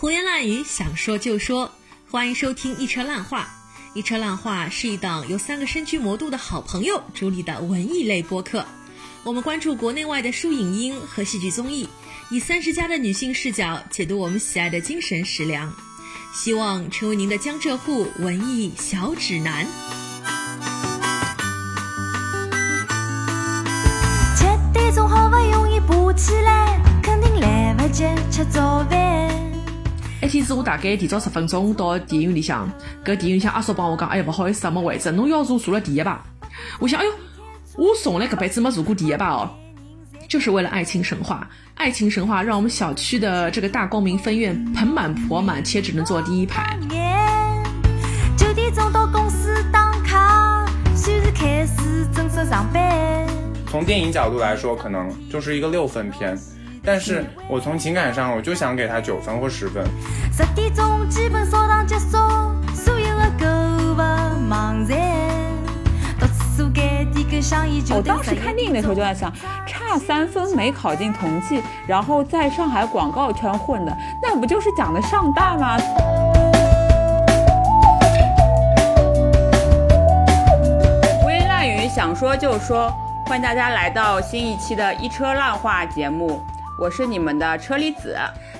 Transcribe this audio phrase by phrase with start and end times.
[0.00, 1.72] 胡言乱语，想说就说，
[2.08, 3.48] 欢迎收听一车烂话。
[3.94, 8.64] 一车烂话是一档由三个身居魔都的好朋友主理的文艺类播客。
[9.24, 11.88] 我们关注国内外的书影音和戏剧综艺，
[12.30, 15.74] 以三十加的女性视角解读我们喜爱的精神食粮，
[16.32, 19.66] 希望成为您的江浙沪文艺小指南。
[24.36, 29.47] 吃点总好不容易爬起来，肯定来不及吃早饭。
[30.28, 32.70] 一天子我大概提早十分钟到电影院里向，
[33.02, 36.18] 搿电影院向阿叔帮我讲，哎呀，勿好意思啊，没位置，侬要坐坐了第一排。
[36.78, 37.12] 我想，哎哟，
[37.78, 39.48] 我从来搿辈子没坐过第一排哦，
[40.28, 41.48] 就是为了《爱情神话》。
[41.76, 46.78] 《爱情神话》让我们小区的这个大光明分院盆满钵满，且只能坐第一排。
[48.36, 53.26] 九点钟到公司打卡，算是开始正式上班。
[53.66, 56.38] 从电影角度来说，可能就是一个六分片。
[56.84, 59.84] 但是我从情感上，我就想给他九分或十分。
[60.32, 62.16] 十点钟基本扫荡结束，
[62.74, 64.98] 所有的购物网站，
[66.18, 69.30] 到厕所该点根香烟就我当时看电影的时候就在想，
[69.66, 75.76] 差三分没考进同济，然后在上海广告圈混的，那不就是讲的上大吗？
[81.20, 82.90] 胡言乱语，想说就说，
[83.26, 86.40] 欢迎大家来到新一期的一车烂话节目。
[86.78, 88.16] 我是你们的车厘子，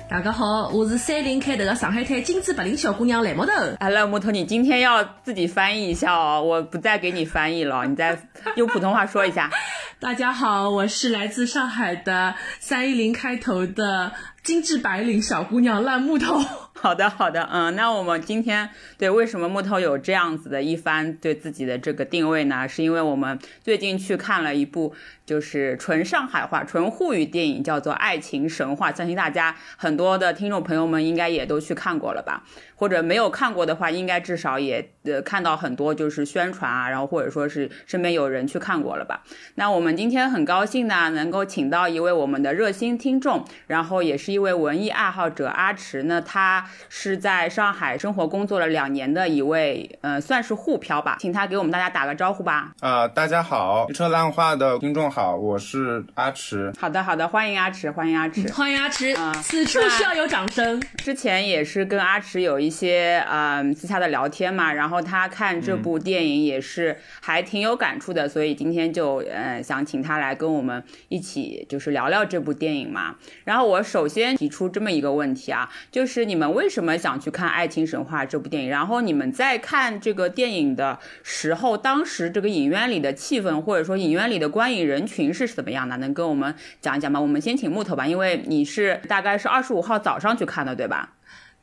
[0.09, 3.51] 大家好，我是三零开头的上海滩金枝白领小姑娘蓝木头。
[3.79, 8.19] 哎，蓝木头，你今天要自己翻译一下哦，我不再给你翻译了，你再
[8.57, 9.49] 用普通话说一下。
[10.01, 14.11] 大家好，我是来自上海的三一零开头的
[14.49, 16.39] 精致白领小姑娘烂木头。
[16.73, 22.67] 好的，好的，嗯，那我们今天对为什么木头有这样子的一番对自己的这个定位呢？
[22.67, 24.93] 是因为我们最近去看了一部
[25.25, 32.43] 就是纯上海话、纯沪语电影，叫做《爱情神话》，相信大家很多的听众朋友们应该也都去看过了吧？
[32.77, 39.21] 或者没有看过的话，应该至少也呃看到很多就是宣传啊，然后或者说是身边有人去看过了吧？
[39.55, 46.65] 那我们今天很高兴呢，能够请到一位我们的热心听众，然后也是一位文艺爱好者阿池呢，他。
[46.91, 52.71] 是在上海生活工作了两年的一位，呃，算是沪漂吧，请他给我们大家打个招呼吧。
[52.79, 56.73] 啊，大家好，一车烂话的听众好，我是阿池。
[56.79, 59.11] 好的，好的，欢迎阿池，欢迎阿池，欢迎阿池。
[59.11, 60.81] 啊，此处需要有掌声。
[60.97, 73.15] 之前也是跟阿池有一些呃私下的聊天嘛，然后他看这部电影也是还挺有感触的，所以今天就呃想请他来跟我们一起就是聊聊这部电影嘛。
[73.45, 78.69] 然后我首先先提出这么一个问题啊，就是你们为什么想去看《爱情神话》这部电影？
[78.69, 85.97] 然后你们在看这个电影的时候，当时这个影院里的气氛，或者说影院里的观影人群是怎么样的？
[85.97, 87.19] 能跟我们讲一讲吗？
[87.19, 91.13] 我们先请木头吧，因为你是大概是二十五号早上去看的，对吧？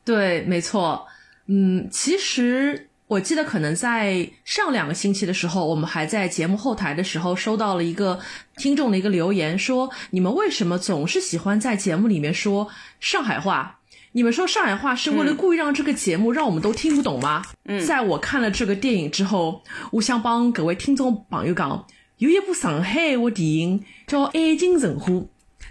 [0.03, 1.07] 对，没错。
[1.47, 8.19] 嗯，其实我记得可能在上两个星期的时候，我们还在节目后台的时候收到了一个
[8.57, 12.67] 听众的一个留言，说你们为什么总是喜欢在节目里面说
[12.99, 13.79] 上海话？
[14.11, 17.45] 你们说上海话是为了故意让这个节目让我们都听不懂吗？
[17.65, 21.85] 嗯，在我看了这个电影之后，我想帮各位听众朋友讲，
[22.17, 25.11] 有一部上海话电影叫《爱情神话》，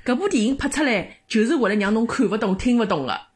[0.05, 3.29] 这部电影拍出来就是为了让侬看不懂、听不懂了。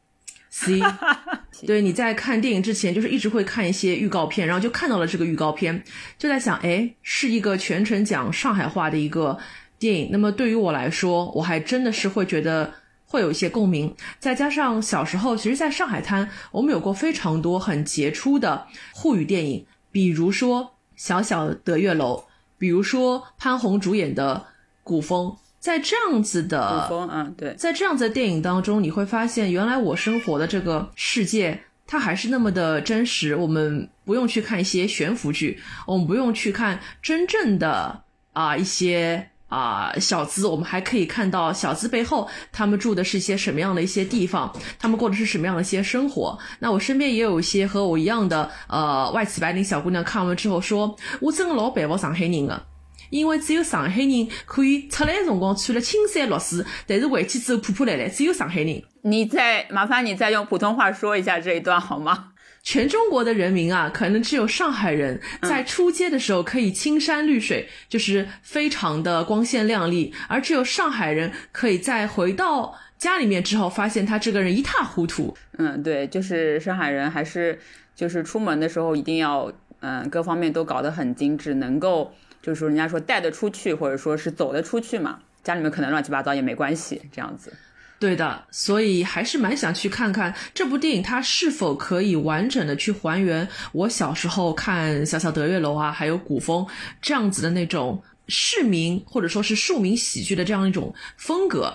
[0.51, 0.79] C，
[1.65, 5.83] 对，你在看电影之前就是一直会看一些预告片，然后就看到了这个预告片，
[6.19, 9.39] 就在想，哎，是一个全程讲上海话的一个
[9.79, 10.09] 电影。
[10.11, 12.75] 那么对于我来说，我还真的是会觉得。
[13.11, 20.63] 会有一些共鸣，再加上小时候，其实，在上海滩，我们有过非常多很杰出的沪语电影，比如说
[20.95, 22.15] 《小小的月楼》，
[22.57, 24.45] 比如说潘虹主演的
[24.81, 25.27] 《古风》。
[25.61, 31.57] 在这样子的古风，啊，对，在这样子的电影当中，你会发现，原来我生活的这个世界，
[31.87, 33.35] 它还是那么的真实。
[33.35, 39.27] 我们不用去看一些悬浮剧，我们不用去看真正的啊一些。
[39.51, 46.39] 啊，小资，我们还可以看到小资背后他们住的是一些什么样的一些地方，他们过的是什么样的一些生活。
[46.59, 52.65] 那我身边也有一些和我一样的呃外企白领小姑娘，看完之后说，我真的老佩服上海人的，
[53.11, 58.81] 因为只有上海人可以出来辰光穿了青山绿水，但是回去之后破破烂烂，只有上海人。
[59.03, 62.29] 你再麻烦你再用普通话说一下这一段好吗？
[62.63, 75.35] 全中国的人民啊，可能只有上海人在出街的时候可以青山绿水，就是非常的光鲜亮丽；而只有上海人可以在回到家里面之后，发现他这个人一塌糊涂。
[75.57, 77.59] 嗯，对，就是上海人还是
[77.95, 87.53] 就是出门的时候一定要嗯各方面都搞得很精致，能够就是说人家说带得出去，或者说是走得出去嘛，家里面可能乱七八糟也没关系，这样子。
[87.99, 96.65] 对的，所以还是蛮想去看看这部电影，它是否可以完整的去还原我小时候看《小小德月楼》啊，还有古风
[96.99, 101.71] 这样子的那种市民或者说是庶民喜剧的这样一种风格。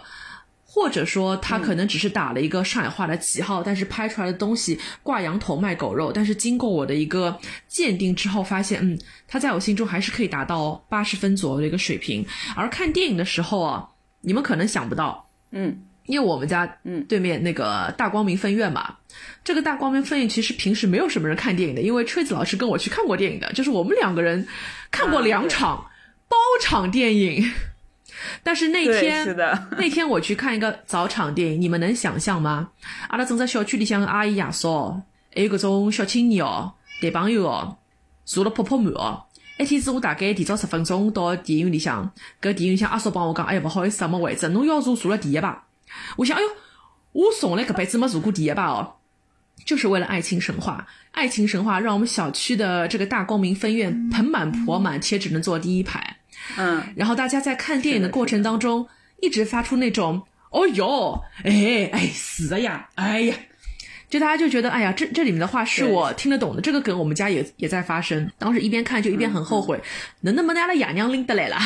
[0.77, 6.13] 或者说他可能只是打了一个上海话的旗号，但是拍出来的东西挂羊头卖狗肉。
[6.13, 7.35] 但是经过我的一个
[7.67, 12.23] 鉴定之后，发现，嗯，他在我心中还是可以达到八十分左右的一个水平。
[12.55, 13.89] 而看电影的时候啊，
[14.21, 18.97] 你们可能想不到，嗯，因为我们家嗯对面那个大光明分院嘛，
[19.43, 24.47] 这个大光明分院其实平时没有什么人看电影的，因为吹子老师跟我去看过电影的，就是我们两个人
[24.91, 25.87] 看过两场
[26.29, 27.51] 包场电影。
[28.43, 32.71] 但是那天，是的， 那天我去看一个早场电影，你们能想象吗？
[33.09, 35.03] 阿拉正在小区里向阿姨爷嫂，
[35.35, 37.79] 还有各种小青年哦、谈朋友哦，
[38.25, 39.25] 坐了泡泡满哦。
[39.59, 45.63] 一天子我大概提早十分钟到电影院里向，搿电影院向阿叔帮我讲，哎呀，不好意思，没位置，侬要坐坐了第一排。
[46.17, 46.49] 我想，哎哟，
[47.13, 48.97] 我从来搿辈子没坐过第一排哦，
[49.65, 50.87] 就是为了《爱情神话》。
[51.13, 56.19] 《爱情神话》让我们小区的这个大光明分院盆满钵满，且只能坐第一排。
[56.57, 58.87] 嗯，然后大家在看电影的过程当中，
[59.21, 63.35] 一直发出那种“哦哟，哎哎，死了呀，哎呀”，
[64.09, 68.31] 就大家就觉得，哎呀，这这里面的话是我听得懂的，这个梗我们家也也在发生。
[68.39, 69.81] 当时一边看就一边很后悔，
[70.21, 71.59] 能那么拿了哑娘拎得来了，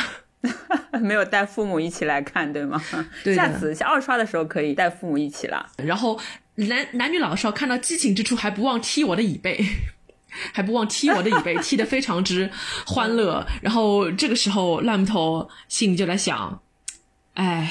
[1.00, 2.82] 没有带父母一起来看，对吗？
[3.22, 5.66] 对下次下二刷的时候可以带父母一起了。
[5.76, 6.18] 然后
[6.54, 9.64] 男男女老少看到激情之处，还不忘踢我的椅背。
[10.52, 12.50] 还不忘踢我的椅背，踢得非常之
[12.86, 13.46] 欢乐。
[13.62, 16.60] 然后这个时候，烂木头心里就在想：
[17.34, 17.70] 哎，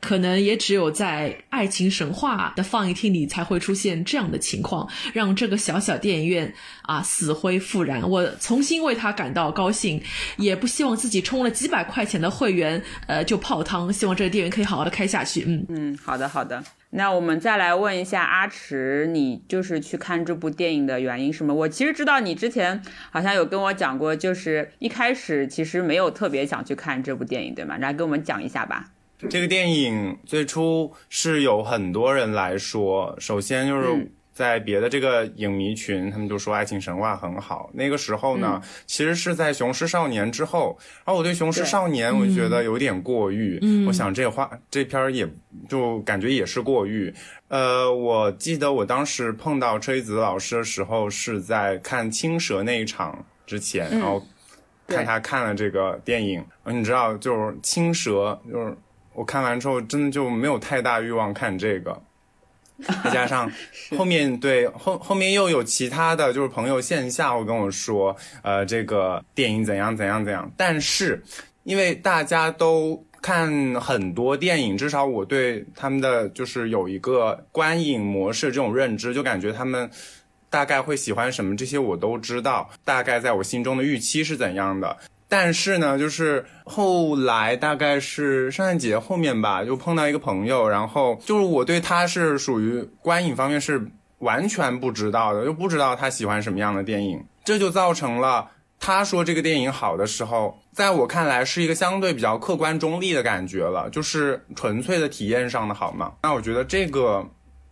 [0.00, 8.08] 可能也只有在《爱情神话》的放映厅里才会出现这样的情况，让这个小小电影院啊死灰复燃。
[8.08, 10.00] 我重新为他感到高兴，
[10.36, 13.92] 也不希望自己充了几百块钱的会员，呃，就泡汤。
[13.92, 15.44] 希望这个电影可以好好的开下去。
[15.46, 16.62] 嗯嗯，好的好的。
[16.96, 21.54] 那我们再来问一下阿池，你就是去看这部电影的原因是什么？
[21.54, 27.76] 我其实知道你之前好像有跟我讲过，就是一开始其实没有特别想去看这部电影，对吗？
[27.78, 28.86] 来跟我们讲一下吧。
[29.28, 37.70] 这个电影最初是有很多人来说，首先就是在别的这个影迷群，他们就说《爱情神话》很好。
[37.72, 45.26] 那个时候呢，其实是在《雄狮少年》之后，然后我对《雄狮少年》我觉得有点过誉，我想这话这片儿也
[45.70, 47.14] 就感觉也是过誉。
[47.48, 54.22] 呃，我记得我当时碰到车厘子老师的时候，是在看《青蛇》那一场之前，然后
[54.86, 58.76] 看他看了这个电影，你知道，就是《青蛇》就是。
[59.18, 61.98] 我看完之后，真的就没有太大欲望看这个，
[63.04, 63.50] 再加上
[63.96, 70.50] 后面对后后面又有其他的就是朋友线下会跟我说，呃，这个电影怎样怎样怎样。
[70.56, 71.22] 但是
[71.64, 79.90] 因为大家都看很多电影，至少我对他们的就是有一个观影模式这种认知，就感觉他们
[80.48, 84.96] 大概会喜欢什么，这些我都知道，大概在我心中的预期是怎样的。
[85.28, 106.12] 但是呢，就是后来大概是圣诞节后面吧，就碰到一个朋友，然后就是我对他是属于观影方面是完全不知道的，又不知道他喜欢什么样的电影，这就造成了他说这个电影好的时候，在我看来是一个相对比较客观中立的感觉了，就是纯粹的体验上的好嘛。
[106.22, 107.26] 那我觉得这个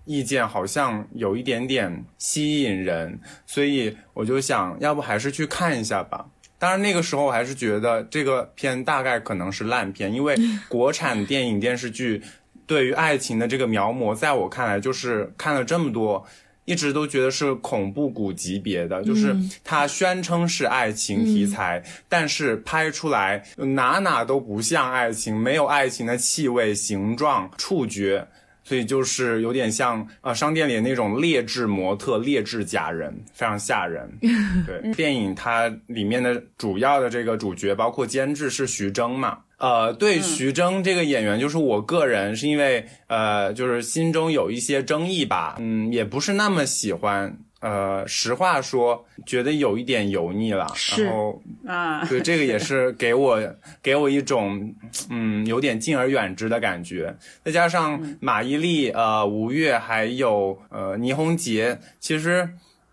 [0.07, 6.27] 意见好像有一点点吸引人，所以我就想要不还是去看一下吧。
[6.65, 10.35] 当然，那个时候我还是觉得这个片大概可能是烂片，因为
[10.67, 12.23] 国产电影电视剧
[12.67, 16.27] 对于爱情的这个描摹，在我看来就是看了这么多，
[16.65, 28.27] 一直都觉得是恐怖谷级别的，就是它宣称是爱情题材，但是拍出来哪哪都不像爱情，没有爱情的气味、形状、触觉。
[28.65, 34.11] 所以就是有点像呃商店里那种劣质模特、劣质假人，非常吓人。
[34.67, 39.39] 对，电影它里面的主要的这个主角，包括监制是徐峥嘛。
[39.59, 47.39] 呃，对徐峥这个演员，就是我个人是因为呃，就是心中有一些争议吧，嗯，也不是那么喜欢。
[47.65, 50.67] 呃，实话说，觉得有一点油腻了。
[50.99, 53.41] 然后啊，对，这个也是给我
[53.83, 54.75] 给我一种
[55.09, 57.17] 嗯有点敬而远之的感觉。
[57.43, 62.51] 再加上马伊琍、呃吴越还有呃倪虹洁，其实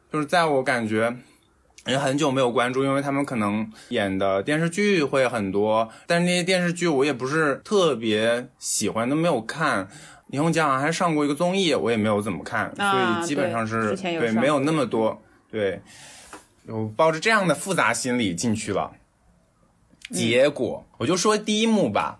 [0.10, 1.18] 就是在我感觉
[1.86, 9.90] 也很久没有关注，因为他们可能演的电视剧会很多，但是那些电视剧我也不是特别喜欢，都没有看。
[10.32, 15.22] 倪虹洁好像还上过一个综艺，我也没有怎么看，所以基本上是对没有那么多
[15.52, 15.82] 对，
[16.68, 18.92] 我抱着这样的复杂心理进去了。
[20.10, 22.20] 结果我就说第一幕吧，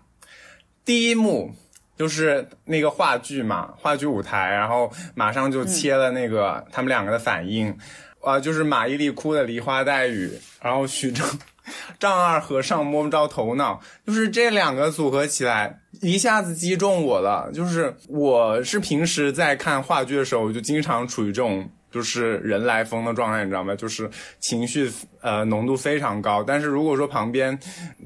[0.84, 1.54] 第一幕
[1.96, 7.74] 就是那个话剧嘛，话剧舞台，然后马上就切了那个他们两个的反应，
[8.20, 11.26] 啊、就是马伊琍哭的梨花带雨，然后徐峥
[11.98, 17.50] 丈二和尚摸不着头脑，就是这两个组合起来，一下子击中我了。
[17.52, 23.76] 就是我是平时在看话剧的时候，就经常处于这种就是人来疯的状态，你知道吗？
[23.76, 24.90] 就是情绪
[25.20, 26.42] 呃浓度非常高。
[26.42, 27.56] 但是如果说旁边，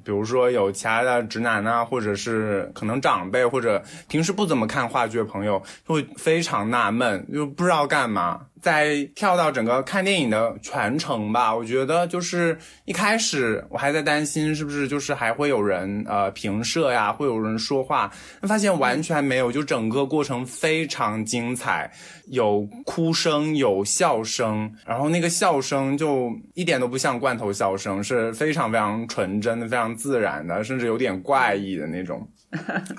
[0.04, 8.40] 比如说有其他的直男啊，或者是可能长辈，或者平时不怎么看话剧的朋友，就会非常纳闷，就不知道干嘛。
[8.66, 18.10] 再跳到整个看电影的全程吧，我觉得就是一开始我还在担心是不是就是还会有人呃评射呀，会有人说话，
[18.42, 21.88] 发现完全没有，就整个过程非常精彩，
[22.26, 32.28] 有哭声，有笑声，然后那个笑声就一点都不像罐头笑声，是非常非常纯真的、非常自然的，甚至有点怪异的那种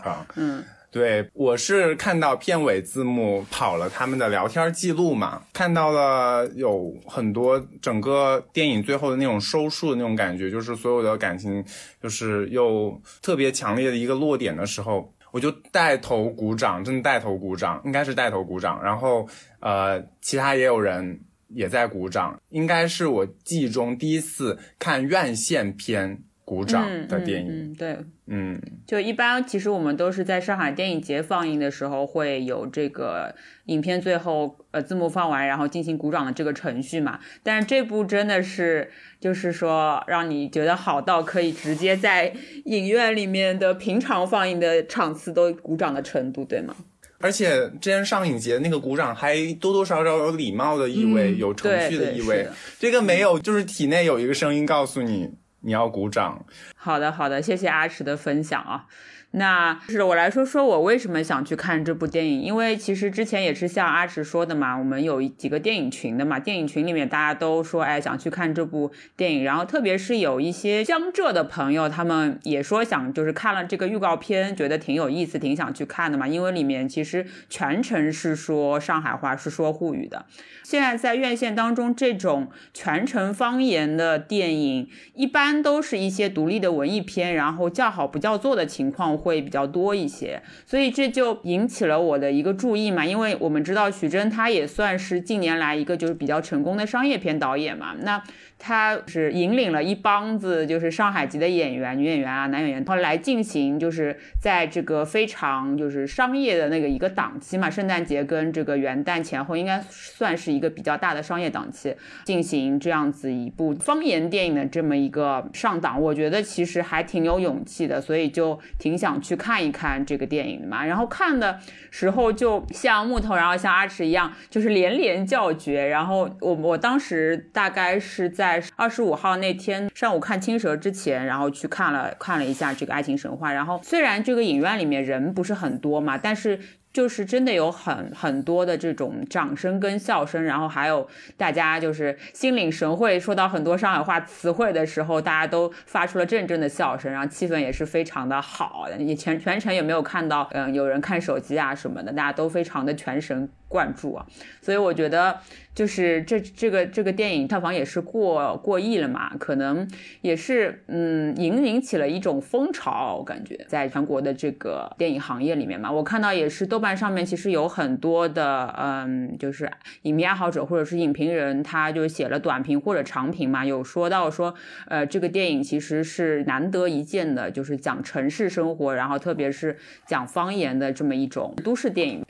[0.02, 0.64] 啊， 嗯。
[0.90, 11.64] 对，我是看到片尾字幕跑了他们的聊天记录嘛，看到了有很多整个电影最后的那种收束的那种感觉，就是所有的感情
[12.02, 19.28] 就是又特别强烈的一个落点的时候，我就带头鼓掌，真的带头鼓掌，应该是带头鼓掌，然后
[19.60, 27.98] 呃，其他也有人也在鼓掌，应该是我记忆中第一次看院线片鼓掌的电影，嗯嗯嗯对，
[28.30, 33.34] 嗯就一般，其实我们都是在上海电影节放映的时候会有这个
[33.66, 37.20] 影片最后呃字幕放完，然后进行鼓掌的这个程序嘛。
[37.42, 42.34] 但是这部真的是就是说让你觉得好到可以直接在
[42.66, 46.76] 影院里面的平常放映的场次都鼓掌的程度，对吗？
[47.20, 52.48] 而且之前上影节那个鼓掌还多多少少有礼貌的意味，嗯有程序对对意味。
[52.78, 55.28] 这个没有，就是体内有一个声音告诉你
[55.68, 56.46] 你要鼓掌。
[56.78, 58.86] 好的，好的，谢谢阿池的分享啊。
[59.32, 80.26] 那是我来说说我为什么想去看这部电影，因为其实之前也是像阿池说的嘛，我们有几个电影群的嘛，电影群里面大家都说，哎，想去看这部电影，然后特别是有一些江浙的朋友，他们也说想就是看了这个预告片，觉得挺有意思，挺想去看的嘛，因为里面其实全程是说上海话，是说沪语的。
[80.64, 93.06] 现在在院线当中，这种全程方言的电影，一般都是一些独立的文艺片，然后叫好不叫座的情况会比较多一些，所以这就引起了我的一个注意嘛。
[93.06, 98.22] 因为我们知道徐峥他也算是近年来一个就是比较成功的商业片导演嘛，那
[98.60, 120.86] 他是引领了一帮子就是上海籍的演员、女演员啊、男演员，然后来进行就是在这个非常就是商业的那个一个档期嘛，圣诞节跟这个元旦前后应该算是一个比较大的商业档期，进行这样子一部方言电影的这么一个上档，我觉得其实还挺有勇气的，所以就挺想去看一看这个电影的嘛。
[120.86, 121.60] 然后看的
[121.92, 125.88] 时候就像木头，然后像阿驰一样，就是连连叫绝。
[125.88, 133.52] 然后我我当时大概是在二十五号那天上午看《青蛇》之前，然后去看了看了一下这个《爱情神话》。
[133.54, 136.60] 然后虽然这个影院里面人不是很多嘛，但是。
[136.98, 148.88] 就是真的有很很多的这种掌声跟笑声，然后还有大家就是心领神会，说到很多上海话词汇的时候，大家都发出了阵阵的笑声，然后气氛也是非常的好。
[148.98, 154.26] 你全全程也没有看到，嗯，有人看手机啊什么的，大家都非常的全神贯注啊。
[154.60, 155.38] 所以我觉得，
[155.76, 159.88] 就是这这个这个电影票房也是过过亿了嘛，可能
[160.22, 169.72] 也是嗯引引起了一种风潮，我感觉在全国的这个电影行业里面嘛，我看到也是豆瓣上面其实有很多的嗯，就是
[170.04, 174.54] 影迷爱好者或者是影评人，他就写了短评或者长评嘛，有说到说
[174.88, 182.24] 呃这个电影其实是难得一见的，就是讲城市生活，然后特别是讲方言的这么一种都市电影。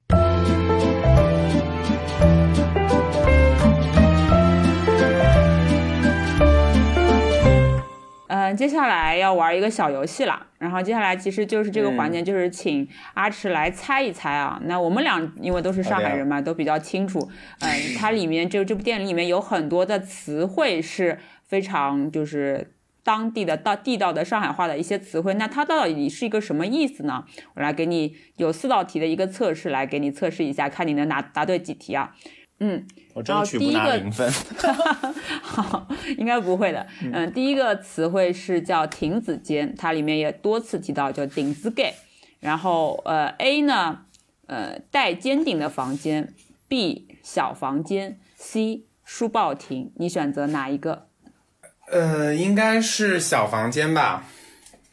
[8.38, 10.46] 嗯，接下来要玩一个小游戏了。
[10.60, 14.62] 然后接下来其实就是这个环节，就是请阿池来猜一猜啊。
[14.66, 17.20] 那我们俩因为都是上海人嘛，都比较清楚。
[17.62, 21.18] 嗯，它里面就这部电影里面有很多的词汇是
[21.48, 25.34] 非常就是当地的到地道的上海话的一些词汇。
[25.34, 27.26] 那它到底是一个什么意思呢？
[27.56, 32.14] 我来给你有四道题的一个测试，来给你测试一下，看你能答答对几题啊。
[32.60, 34.32] 嗯，我争取不拿零分。
[35.42, 35.88] 好，
[36.18, 36.88] 应该不会的。
[37.02, 41.94] 嗯，第一个词汇是叫亭子间，它里面也多次提到叫顶子盖。
[42.40, 44.00] 然后呃，A 呢，
[44.48, 46.34] 呃，带尖顶的房间
[46.70, 49.92] ；B 小房间；C 书报亭。
[49.96, 51.08] 你选择哪一个？
[51.92, 54.26] 呃，应该是小房间吧。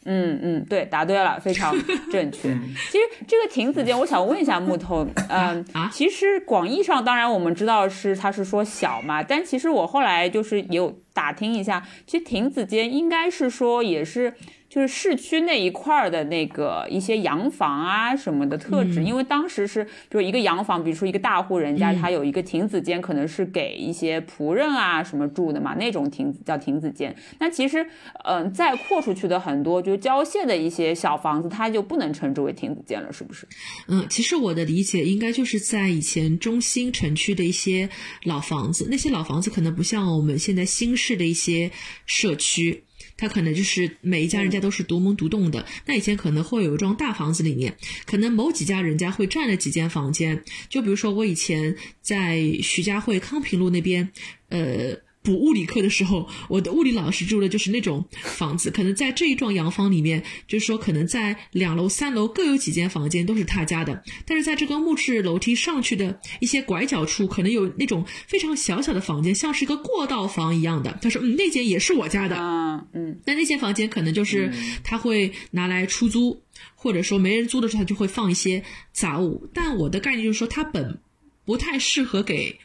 [0.05, 1.75] 嗯嗯，对，答对了，非常
[2.11, 2.49] 正确。
[2.91, 14.33] 其实这个亭子间，我想问一下木头， 嗯、啊其实广义上，当然我们知道是它是说小嘛，但其实我后来就是也有打听一下，其实亭子间应该是说也是。
[14.75, 27.15] 就是市区那一块儿的那个一些洋房啊什么的特质，因为当时是比如一个洋房，比如说一个大户人家，他有一个亭子间，可能是给一些仆人啊什么住的嘛，那种亭子叫亭子间。
[27.39, 27.87] 那其实，
[28.25, 33.47] 嗯、再扩出去的很多就郊县的一些小房子，它就不能称之为亭子间了，是不是？
[33.87, 37.89] 嗯，其实我的理解应该就是在以前中心城区的一些
[38.23, 41.71] 老房子，那些老房子可能不像我们现在新式的一些
[42.05, 42.83] 社区。
[43.17, 50.43] 他可能就是每一家人家都是独门独栋的，那以前可能会有一幢大房子里面，可能某几家人家会占了几间房间。
[50.69, 54.11] 就比如说我以前在徐家汇康平路那边，
[54.49, 55.04] 呃。
[55.25, 70.97] 补物理课的时候，我的物理老师住的就是那种房子，可能在这一幢洋房里面，就是说可能在两楼、三楼各有几间房间都是他家的，但是在这个木质楼梯上去的一些拐角处，可能有那种非常小小的房间，像是一个过道房一样的。
[71.01, 74.51] 他说，嗯，那间也是我家的，嗯嗯那那间房间可能就是
[74.83, 76.39] 他会拿来出租，
[76.75, 78.63] 或者说没人租的时候，他就会放一些
[78.93, 79.49] 杂物。
[79.53, 80.99] 但我的概念就是说，它本
[81.45, 82.59] 不太适合给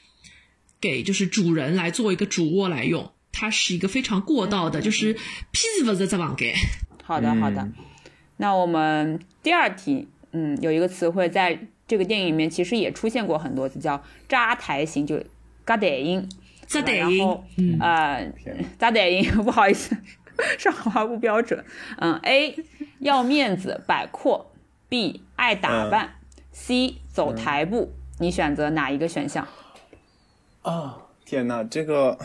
[0.80, 6.54] 给就是主人来做一个主卧来用，它是一个非常过道的，就是屁子不是这房间。
[7.02, 7.68] 好的好的。
[8.38, 15.22] 那我们第二题，嗯，有一个词汇在这个电影里面其实也出现过很多次，叫扎台型，就
[15.64, 16.28] 嘎台音。
[16.66, 19.96] 扎得音然后，嗯呃天，扎台音， 不好意思，
[20.56, 21.64] 上海话不标准。
[21.98, 22.54] 嗯，A
[23.00, 24.52] 要面子摆阔
[24.88, 26.14] ，B 爱打扮、
[26.52, 27.92] c 走台步。
[28.20, 29.48] 你选择哪一个选项？
[30.62, 32.18] 啊，天哪，这个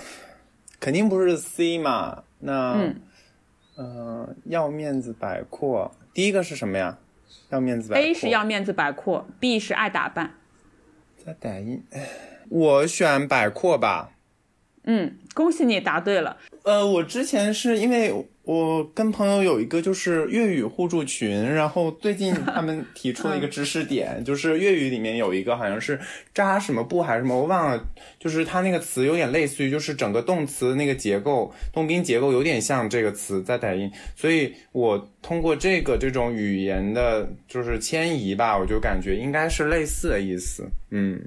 [0.79, 2.23] 肯定不是 C 嘛？
[2.39, 3.01] 那嗯
[3.75, 6.97] 呃，要面子摆阔，第一个是什么呀？
[7.49, 10.31] 要面子摆阔 A 是要面子摆阔，B 是爱打扮。
[11.17, 11.83] 再打印，
[12.49, 14.11] 我选摆阔吧。
[14.83, 16.37] 嗯，恭喜你答对了。
[16.63, 18.13] 呃，我之前是因为
[18.45, 25.99] 我跟朋友有一个就是粤语互助群，然后最近 他们提出了一个知识点，就是粤语里面有一个好像是
[26.33, 27.87] 扎什么布还是什么，我忘了，
[28.19, 41.19] 就是它那个词有点类似于就是整个动词那个结构，动宾结构有点像这个词在打音，所以我通过这个这种语言的就是迁移吧，我就感觉应该是类似的意思，嗯。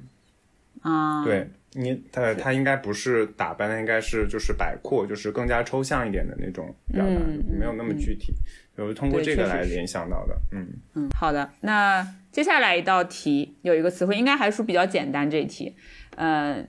[0.81, 8.35] 啊、对你，它它应该不是打扮，的应该是就是摆阔，就是更加抽象一点的那种表达，嗯嗯没有那么具体。
[8.77, 11.51] 我是通过这个来联想到的，嗯，嗯，好的。
[11.63, 15.29] 那接下来一道题有一个词汇，应该还是比较简单。
[15.29, 15.75] 这一题，
[16.17, 16.65] 呃，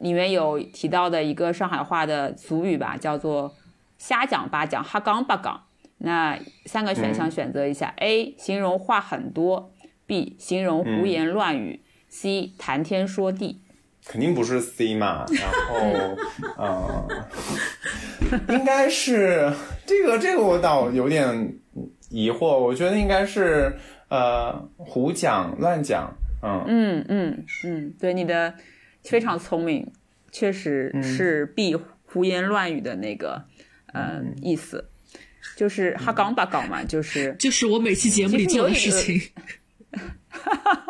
[0.00, 3.54] 里面有提到的一个上海话的俗语吧，叫做
[3.98, 5.62] “瞎讲八讲，哈杠八杠”。
[5.98, 9.72] 那三个选项选择一下、a 形容话很多
[10.06, 13.60] ，B 形容胡言乱语、c 谈天说地。
[14.06, 15.24] 肯定不是 C 嘛。
[15.32, 16.16] 然后，
[16.56, 17.08] 呃，
[18.50, 19.52] 应该是
[19.86, 21.54] 这个这个我倒有点
[22.08, 23.74] 疑惑，我觉得应该是
[24.08, 26.12] 呃胡讲乱讲，
[26.42, 28.54] 嗯嗯嗯嗯，对，你的
[29.04, 29.90] 非常聪明，
[30.30, 33.42] 确实是 B 胡言乱语的那个
[33.92, 34.84] 呃意思，
[35.56, 39.20] 就是哈杠八杠嘛，就是就是我每期节目里做的事情。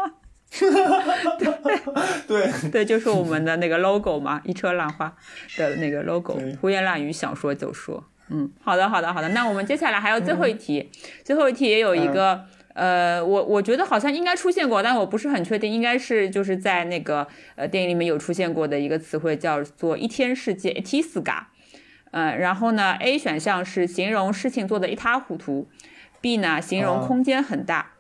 [2.26, 5.14] 对， 对，就是我们的那个 logo 嘛， 一车浪花
[5.56, 8.04] 的那个 logo，对胡言乱语，想说就说。
[8.28, 9.28] 嗯，好的，好的，好的。
[9.30, 10.90] 那我们接下来还有最后一题，
[11.24, 12.40] 最后一题也有一个，
[12.72, 21.46] 呃，我我觉得好像应该出现过，但我不是很确定，应该是就是在那个呃电影里面有出现过的一个词汇，叫做一天世界 t i s g a
[22.12, 25.68] 呃，然后呢，A 选项是形容事情做的一塌糊涂
[26.20, 27.92] ，B 呢形容啊空间很大。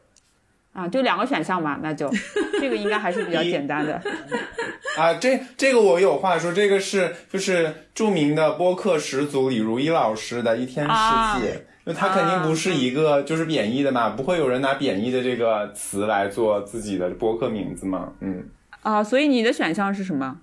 [0.72, 2.10] 啊，就两个选项嘛，那就
[2.60, 4.00] 这个应该还是比较简单的。
[4.96, 11.48] 啊，这这个我有话说，这个是就是著名的播客始祖李如一老师的一天世啊界，
[11.84, 18.44] 因为他肯定不是一个就是贬义的嘛，不会有人拿贬义的这个词来做自己的播客名字嘛，嗯，
[18.82, 20.38] 啊，所以你的选项是什么？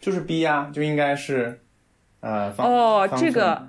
[0.00, 1.58] 就是 B 呀、就应该是
[2.20, 3.68] 呃方哦方这个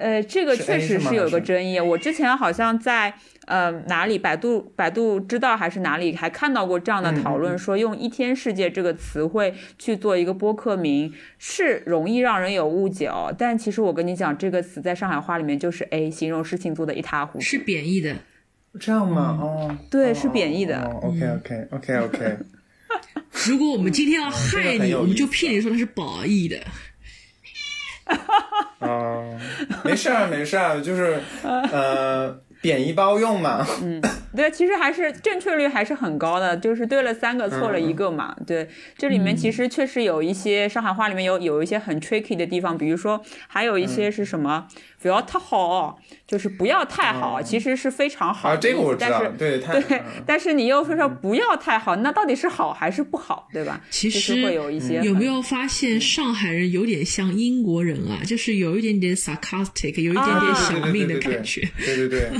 [0.00, 1.78] 呃，这个确实是有一个争议。
[1.78, 3.12] 我之前好像在
[3.44, 13.30] 呃哪里，百度百度知道还是哪里，还看到过这样的讨嗯论，说用“一天世界”这个词汇去做一个播客名，是容易让人有误解哦。
[13.36, 17.44] 但其实我跟你讲，这个词在上海话里面就是 A，形容事情做的一塌糊涂。
[17.44, 18.16] 是贬义的，
[18.80, 19.38] 这样吗？
[19.38, 22.36] 哦，对哦是贬义的哦、OK OK OK OK，
[23.46, 26.56] 如果我们今天要害你，我们就骗你说它是褒义的。
[28.80, 29.24] 哦，
[29.84, 33.66] 没事儿没事儿，就是 呃贬一包用嘛。
[33.82, 34.00] 嗯
[34.36, 38.34] 对，其实还是正确率还是很高的，就是对了三个，错了一个嘛。
[38.46, 44.66] 对，这里面其实确实有一些上海话里面有有一些很 tricky 的地方，比如说还有一些是什么
[45.00, 48.68] 不要太好，就是不要太好，其实是非常好啊，的意思。
[48.68, 53.80] 这个我知道但是，对，太对，但是你又说说不要太好，那到底是好还是不好，对吧？
[53.90, 58.20] 其实会有一些有没有发现上海人有点像英国人啊？
[58.24, 61.68] 就是有一点点 sarcastic，有一点点啊小命的对对对对感觉。
[61.78, 62.30] 对对对，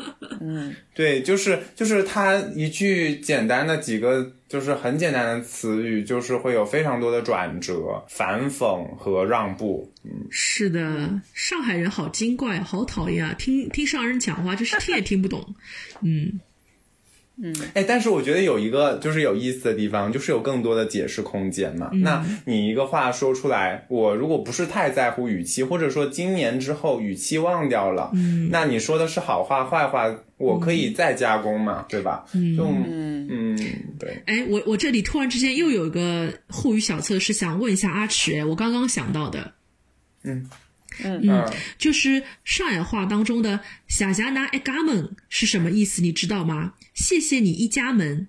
[0.40, 9.92] 嗯，对，就是就是他一句简单的几个，就是很简单的词语，就是会有非常多的转折、反讽和让步。
[10.04, 13.34] 嗯是的，上海人好精怪，好讨厌啊！
[13.38, 15.54] 听听上海人讲话，就是听也听不懂。
[16.02, 16.40] 嗯，
[17.74, 21.88] 哎，但是我觉得有一个就是有意思的地方，就是有更多的解释空间嘛。
[21.92, 32.24] 那你一个话说出来，我如果不是太在乎语气，或者说今年之后语气忘掉了，嗯，那你说的是好话坏话，我可以再加工嘛，对吧？
[32.34, 33.56] 嗯，就嗯。
[33.98, 39.52] 对，哎，我我这里突然之间又有一个沪语小测试，想问一下阿池，哎，我刚刚想到的，
[40.24, 40.48] 嗯。
[41.04, 41.20] 嗯。
[41.22, 46.02] 嗯，就是上海话当中的“小家拿一家门”是什么意思？
[46.02, 46.72] 你知道吗？
[46.98, 48.26] 谢谢你一家门。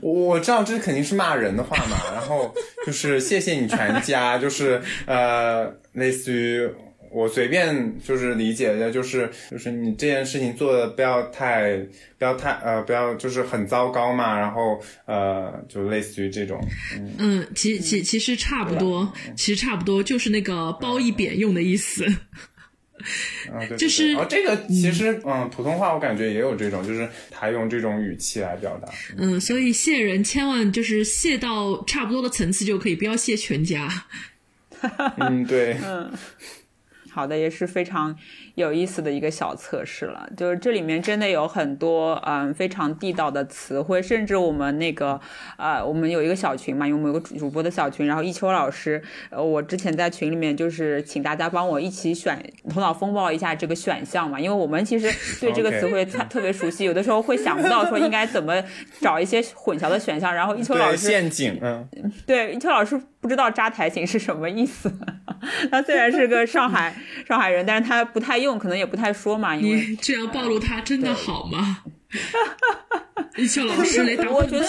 [0.00, 2.52] 我我知道这肯定是骂人的话嘛， 然后
[2.86, 6.68] 就是谢谢你全家， 就是呃，类似于
[7.12, 11.76] 我随便就是理解的，就是就是你这件事情做的不要太
[12.18, 16.60] 不要太呃不要就是很糟糕嘛，然后呃就类似于这种，
[16.96, 22.04] 嗯，嗯，其其其实差不多，其实差不多就是那个褒义贬用的意思。
[23.52, 23.78] 啊对对对。
[23.78, 33.88] 就是哦这个其实嗯普通话我感觉也有这种，就是他用这种语气来表达，嗯，所以谢人千万就是谢到差不多的层次就可以，不要谢全家。
[35.18, 36.12] 嗯对，嗯。
[37.10, 38.16] 好的，也是非常
[38.58, 40.28] 有意思的一个小测试了。
[40.36, 45.20] 就是这里面真的有很多嗯非常地道的词汇，甚至我们那个
[45.56, 58.62] 呃我们有一个小群嘛，因为我们有个主主播的小群，然后一秋老师，呃我之前在群里面就是请大家帮我一起选头脑风暴一下这个选项嘛，因为我们其实对这个 词汇特特别熟悉，有的时候会想不到说应该怎么
[59.00, 61.88] 找一些混淆的选项，然后一秋老对师陷阱，嗯。
[62.26, 64.90] 对，邱老师不知道扎台型是什么意思。
[65.70, 66.94] 他虽然是个上海
[67.28, 71.82] 上海人，但是他不太用，可能也不太说嘛，因为你这样暴露他真的好吗？
[73.36, 74.66] 一笑老师来打喷我觉得。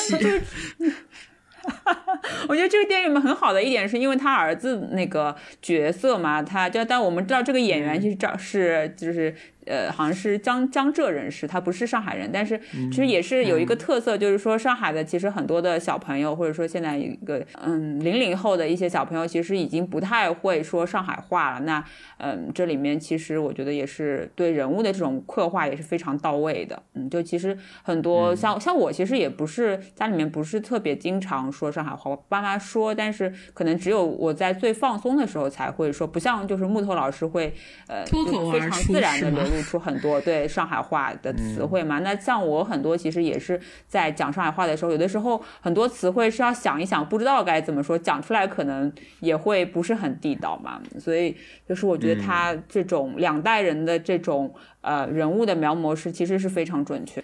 [2.47, 9.33] 我觉得这个电影里面很好的一点，是因为他儿子那个角色嘛，他就但我们知道这个演员其实找是就是
[9.69, 12.59] 呃，好像是江江浙人士，他不是上海人，但是
[12.91, 21.59] 其实也是有一个特色，就是说上海的其实很多的小朋友，或者说现在一个嗯零零后的一些小朋友，其实已经不太会说上海话了。
[21.61, 21.83] 那
[22.17, 26.81] 嗯，这里面其实我觉得也是对人物的这种刻画也是非常到位的。
[26.95, 37.53] 嗯，就其实很多像像我其实也不是家里面不是特别经常说上海话，我爸妈说，但是可能只有我在最放松的时候才会说，不像就是木头老师会
[37.87, 41.99] 呃脱口就非常而出自然的流露出很多对上海话的词汇嘛。
[41.99, 50.81] 那像我很多其实也是在讲上海话的时候，有的时候很多词汇是要想一想，不知道该怎么说，讲出来可能也会不是很地道嘛。
[50.99, 51.35] 所以
[51.67, 57.23] 就是我觉得他这种两代人的这种呃人物的描摹是其实是非常准确。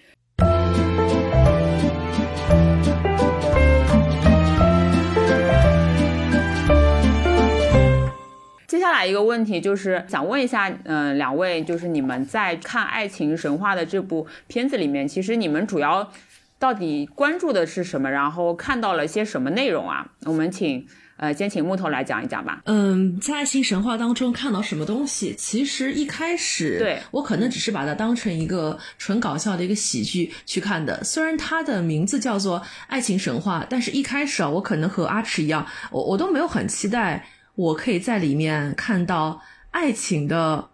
[8.75, 16.11] 接下来一个问题就是想问一下，嗯、两位就是你们在看《爱情神话》的这部片子里面，其实你们主要
[16.59, 18.11] 到底关注的是什么？
[18.11, 20.05] 然后看到了些什么内容啊？
[20.25, 20.85] 我们请
[21.15, 22.61] 呃，先请木头来讲一讲吧。
[22.65, 25.33] 嗯，在爱情神话当中看到什么东西？
[25.37, 31.01] 其实一开始，对我可能只是把它当成一个纯搞笑的一个喜剧去看的。
[31.01, 37.25] 虽然它的名字叫做《爱情神话》，但是一开始啊，我可能和阿池一样，我我都没有很期待
[37.55, 39.41] 我可以在里面看到
[39.71, 40.69] 爱情的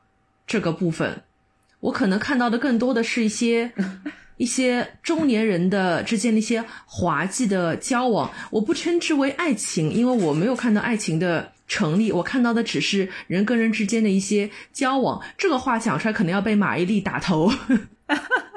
[0.45, 1.23] 这个部分。
[1.79, 3.71] 我可能看到的更多的是一些
[4.37, 15.21] 一些中年人的之间的一些滑稽的交往，我不称之为爱情，因为我没有看到爱情的成立，我看到的只是人跟人之间的一些交往。
[15.37, 17.51] 这个话讲出来可能要被马伊琍打头，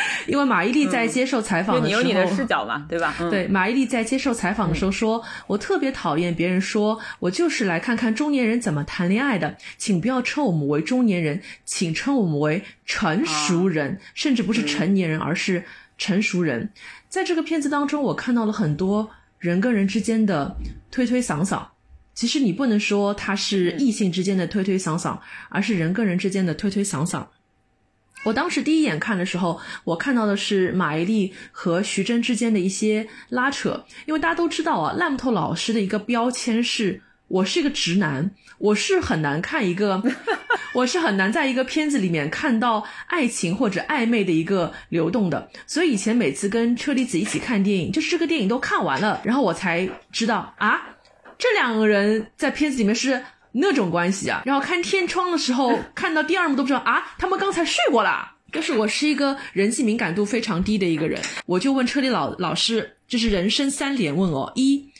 [0.26, 3.14] 因为马伊琍在接受采访的时候，你有你的视角嘛， 对吧？
[3.20, 15.64] 嗯、对，马伊琍在接受采访的时候说：“我特别讨厌别人说我就是来看看中年人怎么谈恋爱的，请不要称我们为中年人，请称我们为成熟人，甚至不是成年人，而是
[15.98, 16.70] 成熟人。”
[17.08, 20.56] 在这个片子当中，我看到了很多人跟人之间的
[20.90, 21.62] 推推搡搡，
[22.14, 25.18] 其实你不能说它是异性之间的推推搡搡，
[25.50, 27.26] 而是人跟人之间的推推搡搡。
[28.24, 40.00] 我当时第一眼看的时候，我看到的是马伊琍和徐峥之间的一些拉扯，因为大家都知道啊，烂木头老师的一个标签是我是一个直男，我是很难看一个，
[40.72, 50.80] 我是很难在一个片子里面看到爱情或者暧昧的一个流动的，所以以前每次跟车厘子一起看电影，就是这个电影都看完了，然后我才知道啊，
[51.36, 53.20] 这两个人在片子里面是。
[53.52, 58.36] 那种关系啊，然后看天窗的时候， 看到第二幕都不知道啊，他们刚才睡过啦。
[58.52, 64.90] 就是我是一个人际敏感度非常低的一个人，我就问车里老老师，就是人生三连问哦：一，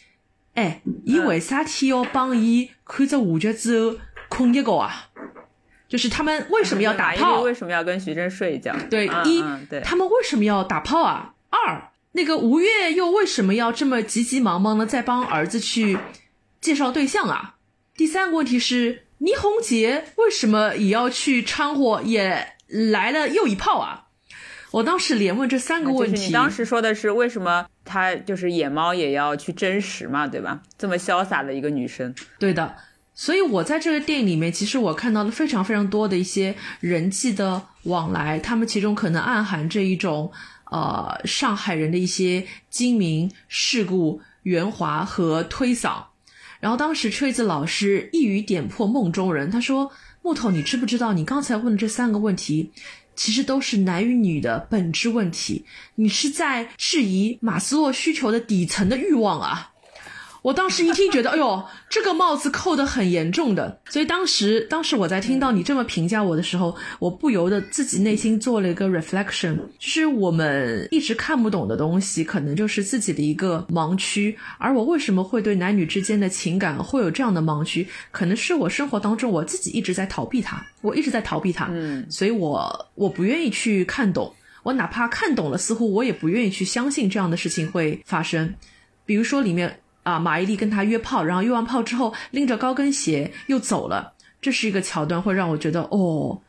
[0.55, 3.99] 哎，伊为啥体要帮伊看着五角之后
[4.31, 5.09] 困一个啊？
[5.87, 7.41] 就是他们为什么要打炮？
[7.45, 8.75] 为什么要跟徐峥睡一觉？
[8.89, 11.35] 对，一，对，他们为什么要打炮啊？
[11.51, 15.99] 二，那个吴越又为什么要这么急急忙忙的在帮儿子去
[16.63, 17.57] 介绍对象啊？
[17.95, 24.07] 第三个问题是，倪虹洁为什么也要去掺和，也来了又一炮啊？
[24.71, 26.27] 我当时连问这三个问题。
[26.27, 30.63] 你当时说的是为什么她就是野猫也要去真实嘛，对吧？
[30.79, 32.15] 这么潇洒的一个女生。
[32.39, 32.75] 对的，
[33.15, 40.33] 所以我在这个电影里面，其实我看到了非常非常多的一些人际的往来，他们其中可能暗含着一种
[40.71, 46.05] 呃上海人的一些精明、世故、圆滑和推搡。
[46.63, 49.91] 然后当时吹子老师一语点破梦中人，他说
[50.23, 52.71] ：“木头，你知不知道你刚才问的这三个问题，
[53.17, 55.65] 其实都是男与女的本质问题，
[55.97, 59.72] 你是在质疑马斯洛需求的底层的欲望啊。”
[60.43, 63.81] 我当时一听，觉得哎呦，这个帽子扣得很严重的。
[63.89, 74.37] 所以当时，当时我在听到你这么评价我的时候，我不由得自己内心做了一个 reflection，就是我们一直看不懂的东西，可能就是自己的一个盲区。
[74.59, 81.69] 而我为什么会对男女之间的情感会有这样的盲区，可能是我生活当中我自己一直在逃避它，我一直在逃避它。
[81.71, 88.53] 嗯，所以我我不愿意去看懂，我哪怕看懂了，似乎我也不愿意去相信这样的事情会发生。
[89.07, 89.79] 比如说里面。
[90.03, 96.41] 啊，马伊琍跟他约炮，然后约完炮之后拎着高跟鞋又走了，这是一个桥段，会让我觉得哦，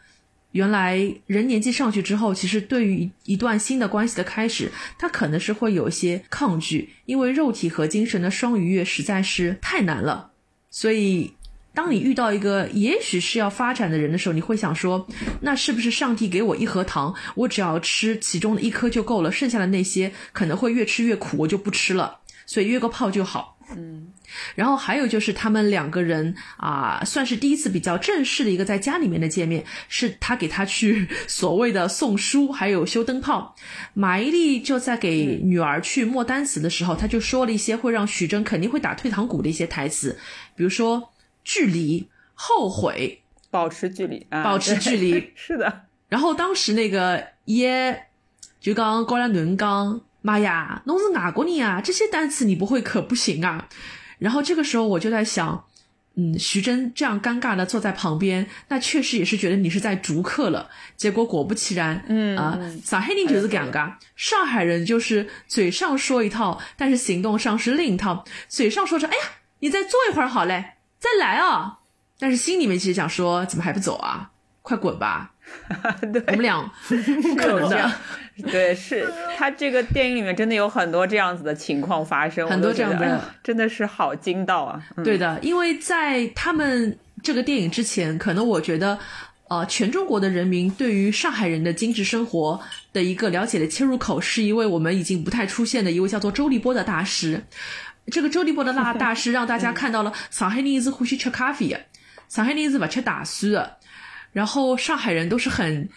[0.52, 10.32] 原来人年纪上去之后，其实对于一段新的关系的开始，他可能是会有一些抗拒，因为肉体和精神的双愉悦实在是太难了。
[10.70, 11.34] 所以，
[11.76, 15.08] 当你遇到一个也许是要发展的人的时候，你会想说，
[15.42, 22.20] 那是不是上帝给我一盒糖，我只要吃其中的一颗就够了，剩下的那些可能会越吃越苦，我就不吃了。
[22.45, 24.08] 所以约个炮就好，嗯，
[24.56, 33.56] 然后还有就是他们两个人啊，算是第一次比较正式的一个在家里面的见面，是他给他去 所谓的送书，还有修灯泡。
[33.93, 40.17] 马伊琍就在给女儿去默单词的时候，他就说了一些会让许峥肯定会打退堂鼓的一些台词，
[40.56, 41.12] 比如说
[41.43, 45.84] 距离、后悔、保持距离、保持距离， 是的。
[46.10, 48.08] 然后当时那个耶
[48.60, 50.01] 就刚高粱伦刚。
[50.24, 53.68] 妈呀，侬是外国人啊，这些单词你不会可不行啊。
[54.18, 55.66] 然后这个时候我就在想，
[56.16, 60.70] 嗯，徐峥这样尴尬的坐在旁边，那确实也是觉得你是在逐客了。
[60.96, 68.24] 结果果不其然，嗯啊，上海人就是尴尬，上海人就是嘴上说一套，但是行动上是另一套。
[68.48, 69.24] 嘴上说着，哎呀，
[69.60, 71.80] 你再坐一会儿好嘞，再来啊，
[72.18, 74.32] 但是心里面其实想说，怎么还不走啊？
[74.62, 75.33] 快滚吧！
[76.13, 76.60] 对，我们俩
[77.22, 77.92] 不可能的。
[78.52, 84.82] 对，是他这个电影里面真的有很多这样子的情况发生，很多这样的，真的是好惊到啊！
[85.04, 88.98] 对的，因为在他们这个电影之前，可能我觉得，
[89.50, 92.60] 呃，全中国的人民对于上海人的精致生活
[92.92, 97.44] 的一个了解的切入口，是一位我们已经不太出现的一位叫做周立波的大师。
[98.12, 101.80] 这个周立波的大大师让大家 看到了上海人是欢喜吃咖啡的，
[102.28, 103.78] 上海人是不吃大蒜的，
[104.34, 105.89] 然后上海人都是很。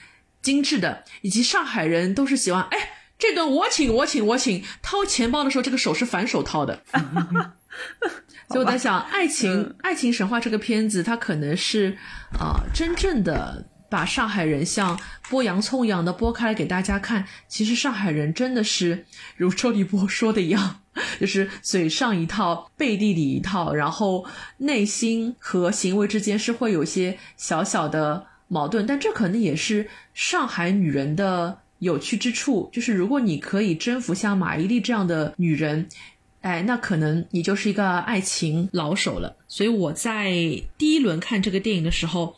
[0.42, 2.78] 精致的，以及上海人都是喜欢，哎，
[3.18, 4.62] 这顿我请，我请，我请。
[4.80, 6.80] 掏钱包的时候，这个手是反手掏的。
[8.48, 11.98] 所以我在想，《爱情爱情神话》这个片子，它可能是
[12.38, 17.26] 啊，真正的把上海人像剥洋葱一样的剥开来给大家看。
[17.48, 20.80] 其实上海人真的是如周立波说的一样，
[21.20, 24.24] 就是嘴上一套，背地里一套，然后
[24.58, 28.26] 内心和行为之间是会有些小小的。
[28.48, 32.70] 矛盾，但这可能也是上海女人的有趣之处。
[32.72, 35.88] 就是如果你可以征服像马伊琍这样的女人，
[36.42, 39.34] 哎，那可能你就是一个爱情老手了。
[39.48, 40.30] 所以我在
[40.78, 42.36] 第一轮看这个电影的时候，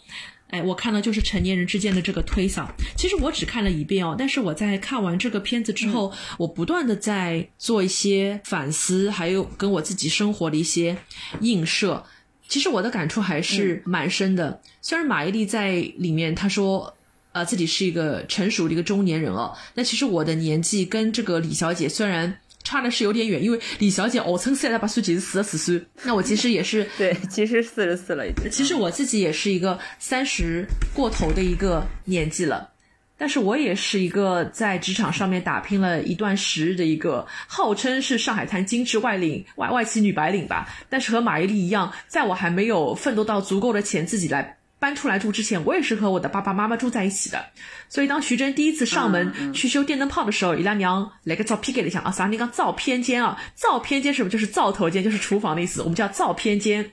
[0.48, 2.66] 哎，我看到就是成年人之间的这个推搡。
[2.96, 10.96] 其实我只看了一遍哦，但是我在看完这个片子之后，我不断的在做一些反思，还有跟我自己生活的一些
[11.40, 12.04] 映射。
[12.48, 14.60] 其实我的感触还是蛮深的。
[14.80, 16.94] 虽然马伊琍在里面她说，
[17.32, 25.82] 呃，自己是一个成熟的一个中年人哦，那其实我的年纪跟这个李小姐虽然差的是有点远，因为李小姐号称三十八岁，其实四十四岁。
[26.02, 28.50] 那我其实也是， 对，其实四十四了已经。
[28.50, 32.68] 其实我自己也是一个三十过头的一个年纪了。
[33.16, 40.68] 但是我也是一个在职场上面打拼了一段时日的一个，号称是上海滩精致外领外外企女白领吧。
[40.90, 47.44] 但是和马伊琍一样，在我还没有奋斗到足够的钱自己来搬出来住之前，我也是和我的爸爸妈妈住在一起的。
[47.88, 55.82] 所以当徐峥第一次上门去修电灯泡的时候，伊拉娘来个照片给了一下啊，啥那个照片间啊，照片间是不是就是灶头间，就是厨房的意思？
[55.82, 56.92] 我们叫照片间。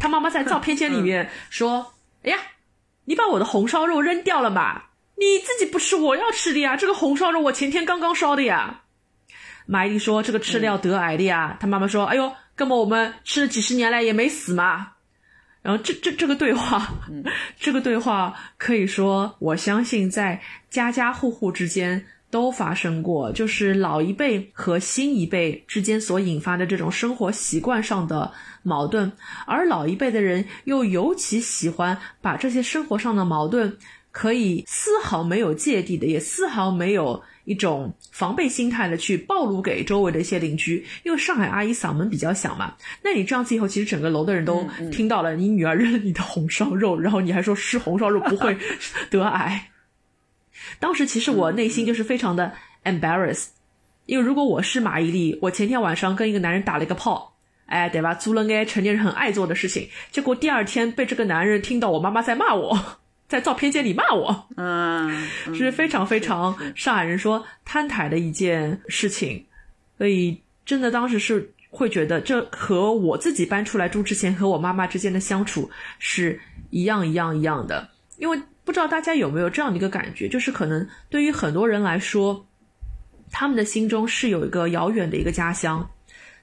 [0.00, 1.94] 他妈妈在照片间里面说
[2.24, 2.38] ：“哎呀，
[3.04, 4.82] 你把我的红烧肉扔掉了嘛？”
[5.16, 6.76] 你自己不吃，我要吃的呀！
[6.76, 8.80] 这个红烧肉我前天刚刚烧的呀。
[9.66, 14.92] 马伊琍说：“这个吃了要得癌的呀。”他妈妈说：“哎呦，根本我们吃了几十年来也没死嘛。”
[15.64, 16.94] 然后这这这个对话，
[17.58, 28.30] 这个对话可以说，我相信在家家户户之间都发生过，就是老一辈和新一辈之间所引发的这种生活习惯上的
[28.62, 29.10] 矛盾，
[29.46, 33.76] 而老一辈的人又尤其喜欢把这些生活上的矛盾。
[34.16, 42.74] 可以丝毫没有芥蒂的，也丝毫没有一种防备心态的去暴露给周围的一些邻居，因为上海阿姨嗓门比较响嘛。
[43.02, 48.56] 那你这样子以后，其实整个楼的人都听到了你女儿扔了你的红烧肉，然后你还说吃红烧肉不会
[49.10, 49.70] 得癌。
[50.80, 52.52] 当时其实我内心就是非常的
[52.84, 53.48] embarrassed，
[54.06, 58.14] 因为如果我是马伊琍，我前天晚上跟一个男人打了一个炮，哎，对吧？
[58.14, 62.78] 做了该成年人很爱做的事情，结果第二天被这个男人听到我妈妈在骂我。
[63.34, 65.10] 在照片间里骂我，嗯，
[65.52, 69.44] 是非常非常上海人说摊台的一件事情，
[69.98, 75.68] 所以真的当时是会觉得这和我自己搬出来住之前和我妈妈之间的相处
[75.98, 76.38] 是
[76.70, 82.46] 一样一样一样的，因为不知道大家有没有这样的一个感觉，就是可能对于很多人来说，
[83.32, 85.90] 他们的心中是有一个遥远的一个家乡，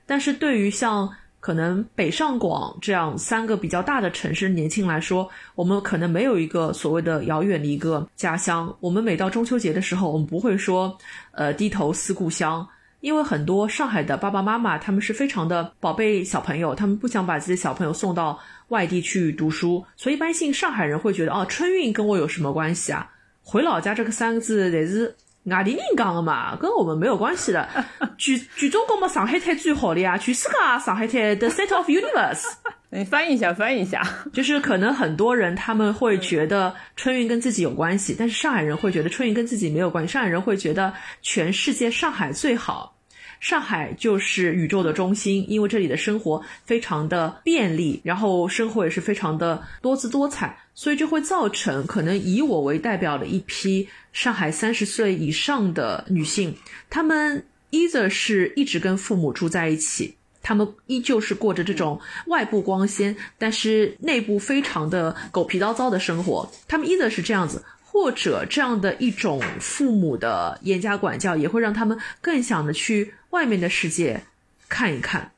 [0.06, 1.10] 但是对于像。
[1.42, 8.74] 可能北上广这样三个比较大的城市，年轻来说，我们可能没有一个所谓的遥远的一个家乡。
[8.80, 10.96] 我们每到中秋节的时候，我们不会说，
[11.32, 12.66] 呃，低头思故乡，
[13.00, 23.10] 因为很多上海的爸爸妈妈他们是非常的宝贝小朋友，他们不想把自己的小朋友送到外地去读书，所以一般性上海人会觉得，哦，春运跟我有什么关系啊？
[23.42, 25.16] 回老家这个三个字得是。
[25.46, 27.68] 外地人讲的嘛，跟我们没有关系的。
[28.18, 32.44] 全全中国嘛，上海滩最好的呀，全世界上海滩 the center of universe。
[32.94, 34.06] 你翻译一下，翻译一下。
[34.34, 40.14] 就是可能很多人他们会觉得春运跟自己有关系，但是上海人会觉得春运跟自己没有关系。
[40.14, 42.98] 上海人会觉得全世界上海最好。
[43.42, 56.56] 上海就是宇宙的中心，因为这里的生活非常的便利，然后生活也是非常的多姿多彩，所以就会造成可能以我为代表的一批上海三十岁以上的女性，
[56.88, 67.64] 她们 either 是一直跟父母住在一起，她们依旧是过着这种外部光鲜，但是内部非常的狗皮叨糟的生活，她们 either 是这样子。
[67.84, 74.22] 或者这样的一种父母的严加管教，也会让他们更想的去外面的世界
[74.70, 75.32] 看一看，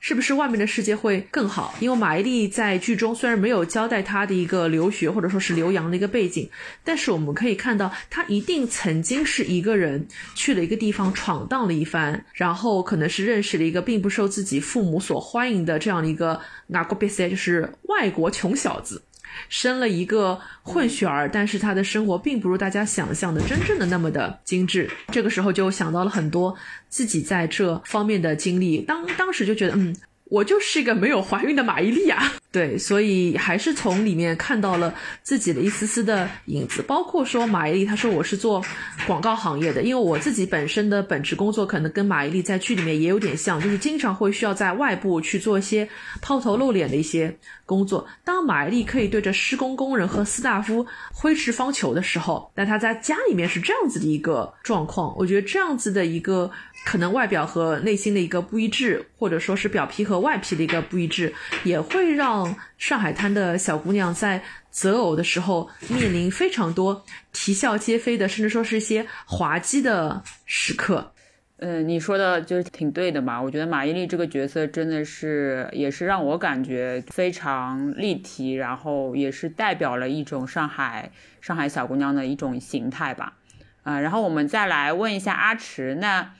[0.00, 1.74] 是不是外面的世界会更好？
[1.80, 6.50] 因为马伊琍在剧中虽然没有交代她的一个留学或者说是留洋的一个背景，
[6.82, 19.02] 但是我们可以看到，她一定曾经是一个人去了一个地方闯荡了一番，然后可能是认识了一个并不受自己父母所欢迎的这样的一个外国别塞，就是外国穷小子。
[19.48, 24.90] 生了一个混血儿，但是他的生活并不如大家想象的真正的那么的精致。
[25.12, 26.54] 这个时候就想到了很多
[26.88, 29.94] 自己在这方面的经历，当当时就觉得，嗯。
[30.30, 34.92] 我就是一个没有怀孕的马伊琍啊， 对，所以还是从里面看到了
[35.22, 38.64] 自己的一丝丝的影子，包括说马伊琍，她说我是做
[39.06, 45.86] 广告行业的，因为我自己本身的本职工作可能跟马伊琍在剧里面也有点像，就是经常会需要在外部去做一些
[46.22, 47.36] 抛头露脸的一些
[47.66, 48.06] 工作。
[48.24, 56.50] 当马伊琍可以对着施工工人和斯大夫挥斥方遒的时候，那她在家里面是这样子的一个状况，我觉得这样子的一个。
[56.84, 67.02] 可能外表和内心的一个不一致，或者说是表皮和外皮的一个不一致，也会让上海滩的小姑娘在择偶的时候面临非常多
[67.32, 71.13] 啼笑皆非的，甚至说是一些滑稽的时刻。
[71.58, 73.40] 嗯，你说的就是挺对的嘛。
[73.40, 83.34] 我觉得马伊琍这个角色真的是，也是让我感觉非常立体，然后也是代表了一种上海上海小姑娘的一种形态吧。
[83.82, 86.32] 啊，然后我们再来问一下阿池，那。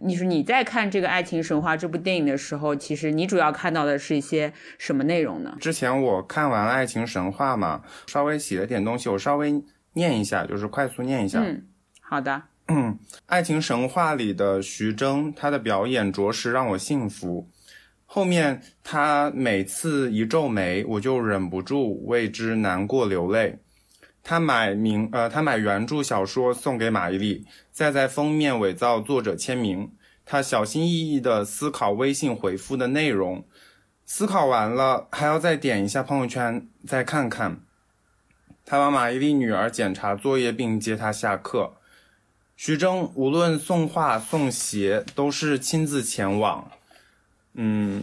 [0.00, 5.56] 你说你在看这个《爱情神话》这部电影的时候，其实你主要看到的是一些什么内容呢？
[5.60, 9.60] 之前我看完了《爱情神话》嘛，稍微写了点东西，我稍微
[9.94, 11.40] 念一下，就是快速念一下。
[11.40, 11.64] 嗯，
[12.00, 12.30] 好的。
[13.24, 17.48] 《爱情神话》里的徐峥，他的表演着实让我信服。
[18.04, 23.58] 后面他每次一皱眉，我就忍不住为之难过流泪。
[24.22, 29.90] 他买名呃，他买原著小说送给马伊琍，再在封面伪造作者签名。
[30.26, 33.46] 他小心翼翼地思考微信回复的内容，
[34.04, 37.62] 思考完了还要再点一下朋友圈，再看看。
[38.66, 41.77] 他帮马伊琍女儿检查作业并接她下课。
[42.58, 46.72] 徐峥无论送画送鞋都是亲自前往，
[47.54, 48.02] 嗯，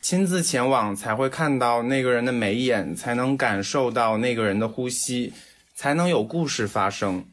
[0.00, 5.32] 亲自前往才会看到那个人的眉眼，才能感受到那个人的呼吸。
[5.76, 7.24] 才能有故事发生。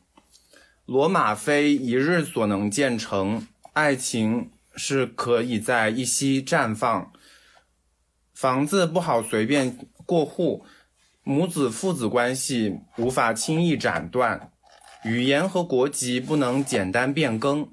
[0.86, 7.12] 罗马非一日所能建成，爱情是可以在一夕绽放。
[8.34, 10.66] 房子不好随便过户，
[11.24, 14.51] 母子父子关系无法轻易斩断，
[15.04, 17.68] 语言和国籍不能简单变更。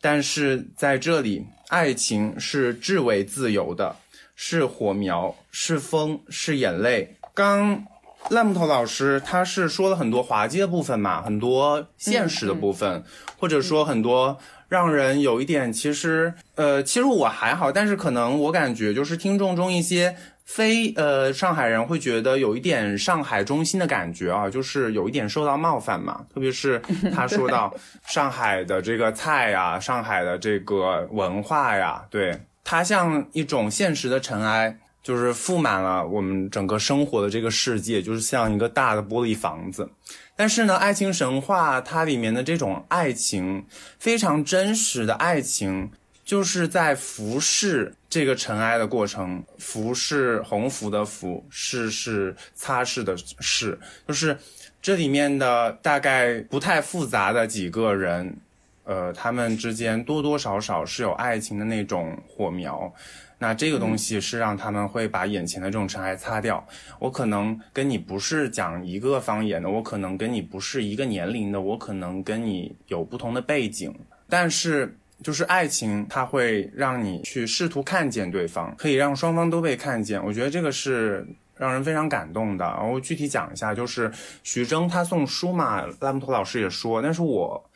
[0.00, 3.96] 但是在这里，爱情是至为自由的，
[4.34, 7.16] 是火苗，是风，是眼泪。
[7.32, 7.84] 刚。
[8.30, 13.04] 烂木头老师，他是说了很多滑稽的部分嘛，很多现实的部分，
[13.36, 26.80] 或者说很多让人有一点，其实，呃，其实我还好，但是可能我感觉就是听众中一些非呃上海人会觉得有一点上海中心的感觉啊，就是有一点受到冒犯嘛，特别是
[27.14, 27.74] 他说到
[28.06, 34.78] 上海的这个菜呀，上海的这个文化呀，对它像一种现实的尘埃。
[35.04, 39.86] 就是覆满了我们整个生活的这个世界，就是像一个大的玻璃房子。
[40.34, 43.66] 但是呢，爱情神话它里面的这种爱情，
[43.98, 45.90] 非常真实的爱情，
[46.24, 54.38] 就是在服侍这个尘埃的过程，服侍鸿福的拂，拭是擦拭的拭，就是
[54.80, 58.36] 这里面的大概不太复杂的几个人，
[58.84, 62.94] 呃，他们之间多多少少是有爱情的那种火苗。
[63.36, 66.64] 那这个东西是让他们会把眼前的这种尘埃擦掉。
[67.00, 73.92] 我可能跟你不是讲一个方言的，我可能跟你不是一个年龄的，我可能跟你有不同的背景，
[74.28, 80.22] 但是就是爱情，它会让你去试图看见对方，可以让双方都被看见。
[80.24, 82.64] 我觉得这个是让人非常感动的。
[82.64, 84.10] 然后具体讲一下，就是
[84.42, 87.70] 徐峥他送书嘛，拉木托老师也说，但是我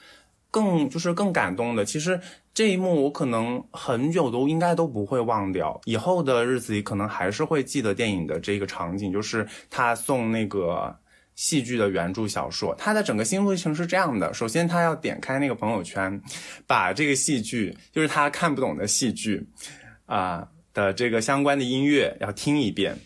[0.50, 2.20] 更就是更感动的，其实。
[2.54, 10.92] 这一幕我可能很久都应该都不会忘掉，以后的日子里可能还是会记得电影的这个场景，就是他送那个
[11.38, 12.74] 戏剧的原著小说。
[12.76, 16.20] 它的整个心路历程是这样的：首先，他要点开那个朋友圈，
[16.66, 19.48] 把这个戏剧，就是他看不懂的戏剧，
[20.06, 22.98] 啊的这个相关的音乐要听一遍，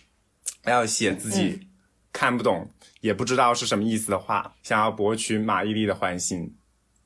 [0.64, 1.68] 要写自己
[2.10, 2.70] 看不懂
[3.02, 6.56] 也不知道是什么意思的话，想要博取马伊琍的欢心。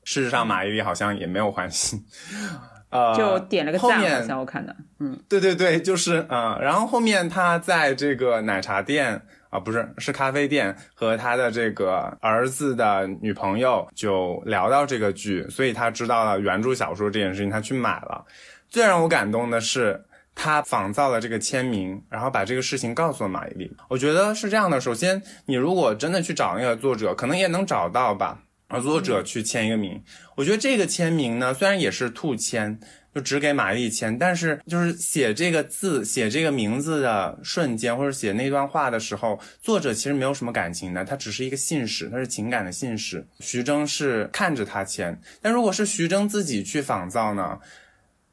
[0.05, 2.01] 事实上，马伊琍好像也没有欢心，
[2.89, 18.25] 呃，就点了个赞，好像我看的，嗯，对对对，就是嗯，然后后面他在这个奶茶店啊，不是是咖啡店，和他的这个儿子的女朋友就聊到这个剧，所以他知道了原著小说这件事情，他去买了。
[18.67, 20.03] 最让我感动的是，
[20.35, 23.71] 他仿造了这个签名，然后把这个事情告诉了马伊琍。
[23.89, 28.43] 我觉得是这样的，首先，你如果真的去找那个作者，可能也能找到吧。
[28.69, 30.03] 而作者去签一个名，
[30.35, 32.77] 我觉得这个签名呢，虽然也是兔签，
[33.17, 43.25] 就只给玛丽签，但是就是写这个字、写这个名字的瞬间，或者写那段话的时候，作者其实没有什么感情的，他只是一个信使，他是情感的信使。
[43.39, 47.57] 徐峥是看着他签，但如果是徐峥自己去仿造呢，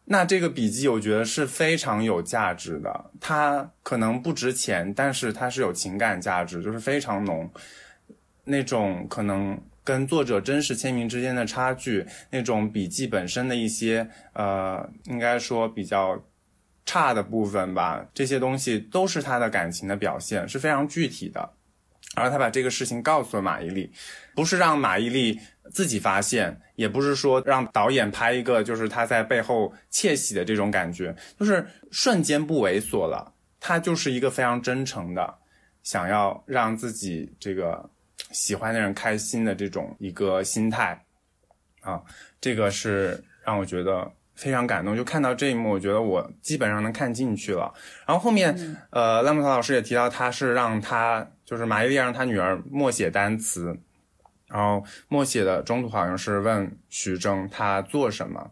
[0.04, 3.10] 那这个笔记我觉得是非常有价值的。
[3.18, 7.50] 它可能不值钱，但是它是有情感价值，就是非常浓，
[8.44, 9.58] 那种可能。
[9.84, 16.18] 跟作者真实签名之间的差距，那种笔记本身的一些呃，应该说比较
[16.86, 21.50] 差的部分吧，这些东西都是他的感情的表现，是非常具体的。
[22.16, 23.90] 而他把这个事情告诉了马伊琍，
[24.34, 25.38] 不是让马伊琍
[25.70, 35.34] 自己发现，也不是说让导演拍一个就是他在背后窃喜的这种感觉，就是瞬间不猥琐了，他就是一个非常真诚的，
[35.82, 37.90] 想要让自己这个。
[38.34, 41.06] 喜欢的人开心的这种一个心态，
[41.80, 42.02] 啊，
[42.40, 44.94] 这个是让我觉得非常感动。
[44.94, 47.72] 就看到这一幕，我觉得我基本上能看进去了。
[48.06, 53.78] 然后后面，呃，赖木头老师也提到，他是让他就是马伊琍让他女儿默写单词，
[54.48, 58.50] 然后默写的中途好像是问徐峥他做什么。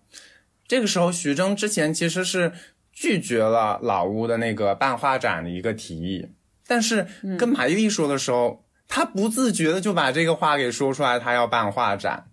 [0.69, 2.53] 这个时候徐峥之前其实是
[2.93, 6.29] 拒绝了老吴的那个办画展的一个提议，
[6.67, 7.07] 但是
[7.39, 8.62] 跟马伊琍说的时候，
[8.95, 12.27] 他不自觉的就把这个话给说出来，他要办画展。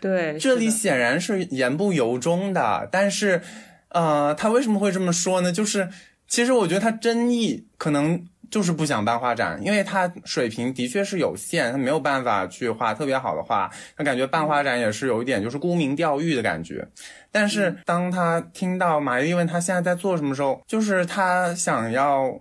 [0.00, 3.42] 对，这里显然是言不由衷的，但是，
[3.88, 5.50] 呃，他为什么会这么说呢？
[5.50, 5.88] 就是
[6.28, 16.86] 其实我觉得他真意可能就是不想办画展，因为他水平的确是有限，他没有办法去画特别好的画，他感觉办画展也是有一点就是沽名钓誉的感觉。
[17.32, 22.40] 但是当他听到马伊琍问他现在在做什么时候，就是他想要。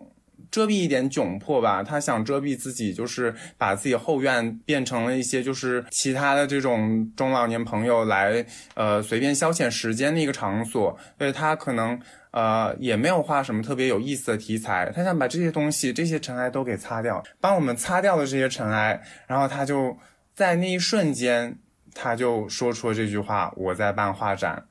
[0.53, 8.45] 遮蔽一点窘迫吧，他想遮蔽自己，就是把自己后院变成了一些就是其他的这种中老年朋友来
[8.75, 11.99] 呃随便消遣时间的一个场所，所以他可能
[12.29, 19.97] 呃也没有画什么特别有意思的题材，他想把这些东西这些尘埃都给擦掉，帮我们擦掉了这些尘埃，然后他就
[20.35, 21.57] 在那一瞬间
[21.95, 24.63] 他就说出了这句话：我在办画展，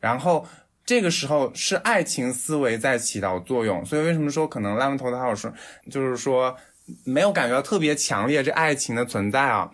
[0.00, 0.44] 然后。
[0.92, 5.50] 这个时候是爱情思维在起到作用，所以为什么说可能烂木头他老师
[5.90, 6.54] 就是说
[7.02, 9.70] 没有感觉到特别强烈这爱情的存在啊？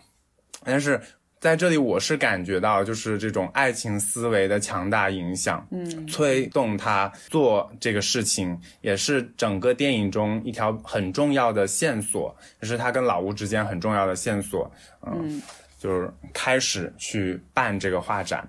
[0.65, 1.01] 但是
[1.41, 14.71] 在这里我是感觉到就是这种爱情思维的强大影响，嗯，推动他做这个事情，也是整个电影中一条很重要的线索，也是他跟老吴之间很重要的线索，
[15.05, 15.43] 嗯，
[15.81, 18.49] 就是开始去办这个画展。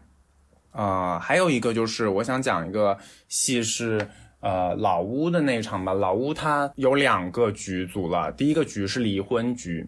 [0.80, 4.08] 呃，还有一个就是我想讲一个戏是
[4.40, 5.94] 呃老屋的那场吧。
[5.94, 9.86] 老屋它有两个局组了，第一个局是离婚局。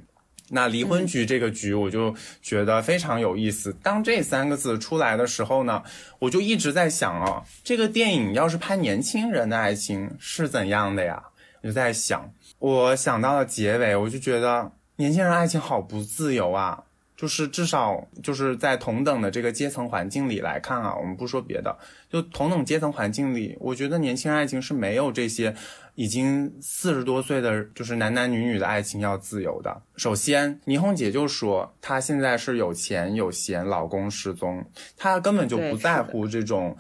[0.50, 3.74] 那离婚局这个局，我就觉得非常有意思。
[3.82, 5.82] 当这三个字出来的时候呢，
[6.20, 11.24] 我就一直在想啊，这个电影要是拍年轻人的爱情是怎样的呀？
[11.62, 12.30] 我就在想，
[12.60, 16.84] 我想到了结尾，我就觉得年轻人爱情好不自由啊。
[17.22, 21.78] 就是至少就是在同等的这个阶层环境里来看啊，我们不说别的，
[22.10, 25.54] 就同等阶层环境里，我觉得年轻人爱情是没有这些
[25.94, 29.84] 已经四十多岁的就是男男女女的爱情要自由的。
[29.98, 34.66] 首先，倪虹姐就说她现在是有钱有闲，老公失踪，
[34.98, 36.76] 她根本就不在乎这种。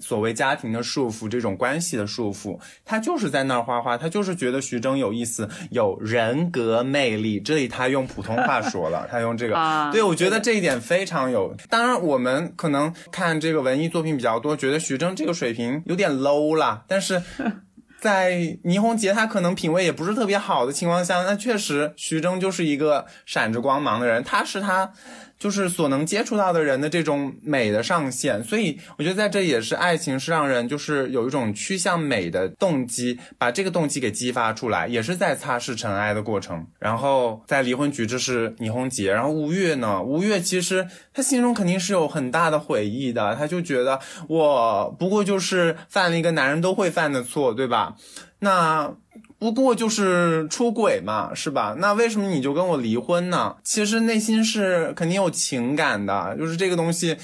[0.00, 7.40] 所谓家庭的束缚，这种关系的束缚，他就是在那儿画画，他就是觉得徐峥有意思，有人格魅力。
[7.40, 11.54] 这里他用普通话 说了，他用这个，啊对我觉得这一点非常有。
[11.68, 17.22] 当然，我们可能看这个文艺作品比较多，觉得徐峥这个水平有点 low 了，但是。
[17.98, 24.92] 在倪虹洁她可能品味也不是特别好的情况下，那确实徐峥就是一个闪着光芒的人，他是他
[25.38, 36.66] 就是所能接触到的人的这种美的上限，所以我觉得在这也是爱情是让人就是有一种趋向美的动机，把这个动机给激发出来，也是在擦拭尘埃的过程。
[36.78, 47.94] 然后在离婚局，这是倪虹洁，然后吴越呢，吴越其实他心中肯定是有很大的悔意的，他就觉得我不过就是犯了一个男人都会犯的错，对吧？
[48.38, 48.94] 那
[49.38, 51.74] 不过就是出轨嘛，是吧？
[51.78, 53.56] 那为什么你就跟我离婚呢？
[53.64, 57.16] 其实内心是肯定有情感的，就是这个东西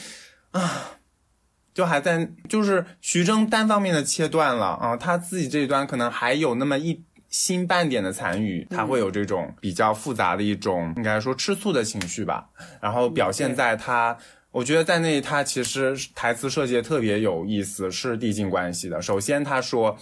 [0.52, 0.98] 啊，
[1.74, 12.46] 就还在就是徐峥单方面的切断了啊，他自己这一端可能还有那么一星半点的残余，他会有这种比较复杂的一种应该说吃醋的情绪吧，
[12.80, 14.16] 然后表现在他。
[14.50, 19.00] 我觉得在那里，他其实台词设计特别有意思，是递进关系的。
[19.00, 19.96] 首先他说。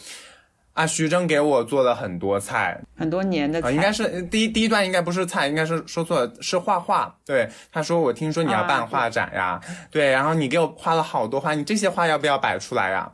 [0.72, 7.14] 啊，徐峥给我做了很多菜很多年的应该是呃第一第一段应该不是菜，应该是说错了，是画画。
[7.26, 9.60] 对，他说我听说你要办画展呀，
[9.90, 13.10] 对，然后你给我画了好多画，你这些画要不要摆出来呀？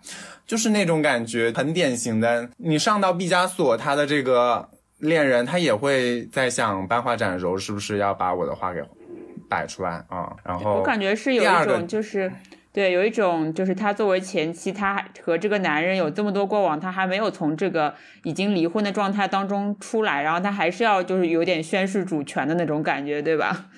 [0.47, 2.49] 就是那种感觉，很典型的。
[2.59, 8.81] 你上到毕加索，他的这个恋人，他也会在想办画展的时候，是不是要把我的画给
[9.49, 10.31] 摆出来啊？
[10.45, 12.31] 然后我感觉是有一种就是。
[12.77, 23.71] 对，有一种就是他作为前妻，他和这个男人有这么多过往，他还没有从这个已经离婚的状态当中出来，然后他还是要就是有点宣示主权的那种感觉，对吧？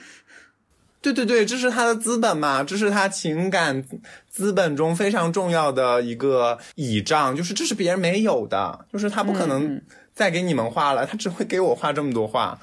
[1.01, 3.84] 对对对，这是他的资本嘛，这是他情感
[4.28, 9.80] 资本中非常重要的一个倚仗，就是这是别人没有的，就是他不可能
[10.12, 12.59] 再给你们画了，他只会给我画这么多画，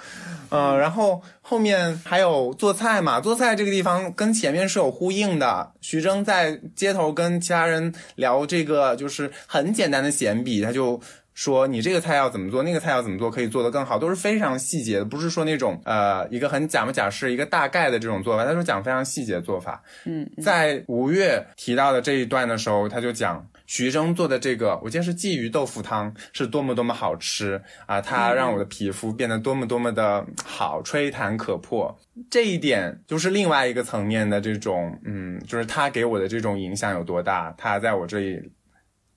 [0.49, 5.71] 嗯，然后后面还有做菜嘛，做菜这个地方跟前面是有呼应的。
[5.81, 10.99] 徐峥在街头跟其他人聊这个，就是很简单的闲笔，他就
[11.35, 19.83] 说你这个菜要怎么做，那个菜要怎么做，可以做得更好，都是非常细节的，不是说那种呃一个很假模假式一个大概的这种做法，他说讲非常细节的做法。
[20.05, 31.93] 嗯，在吴越提到的这一段的时候，他就讲徐峥做的这个，我记得是鲫鱼豆腐汤是多么多么好吃啊，它让我的皮肤变得多么多么的好，吹弹可破。
[32.31, 38.41] 这一点就是另外一个层面的这种，嗯，就是他给我的这种影响有多大，他在我这里。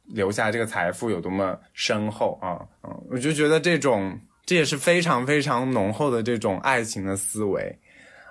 [0.09, 2.59] 留下这个财富有多么深厚啊！
[2.83, 7.79] 嗯，我就觉得这种这也是非常非常浓厚的这种爱情的思维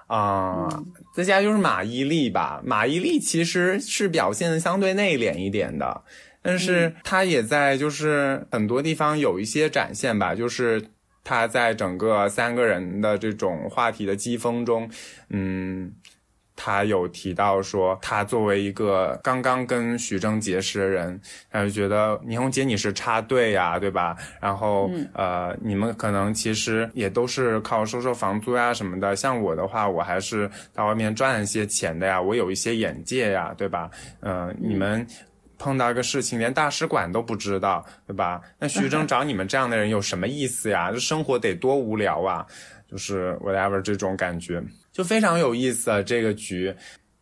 [0.07, 0.67] 啊。
[1.13, 6.03] 再加就是马伊琍吧，马伊琍其实是表现的相对内敛一点的，
[6.41, 10.83] 但是她也在就是很多地方有一些展现吧，就是
[11.23, 14.89] 她在整个三个人的这种话题的激风中，
[15.29, 15.93] 嗯。
[16.59, 24.17] 他有提到说，他作为一个刚刚跟徐峥结识的人，他就觉得倪虹洁你是插队呀，对吧？
[24.41, 29.15] 然后呃，你们可能其实也都是靠收收房租呀什么的。
[29.15, 33.89] 像我的话，我还是到外面赚一些钱的呀，我有一些眼界呀，对吧？
[34.21, 35.05] 嗯，你们
[35.59, 38.41] 碰到一个事情，连大使馆都不知道，对吧？
[38.57, 40.91] 那徐峥找你们这样的人有什么意思呀？
[40.91, 42.43] 这生活得多无聊啊！
[42.89, 44.63] 就是 whatever 这种感觉。
[44.97, 46.73] 就非常有意思啊，这个局，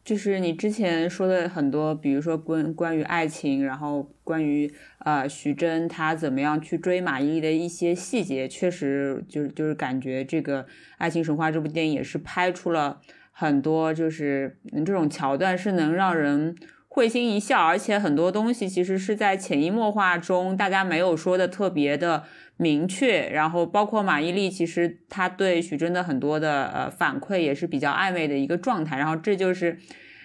[0.06, 10.64] 就是你之前说的很多，比如说关关于爱情，然后关于呃徐峥他怎么样去追马伊琍的一些细节，确实就是就是感觉这个
[11.00, 13.02] 《爱情神话》这部电影也是拍出了
[13.34, 16.56] 很多，就是这种桥段是能让人
[16.88, 22.24] 会心一笑，而且很多东西其实是在潜移默化中，大家没有说的特别的。
[22.58, 29.78] 明确，然后包括马伊琍，其实她对徐峥的很多的呃反馈也是比较暧昧的一个状态，然后这就是，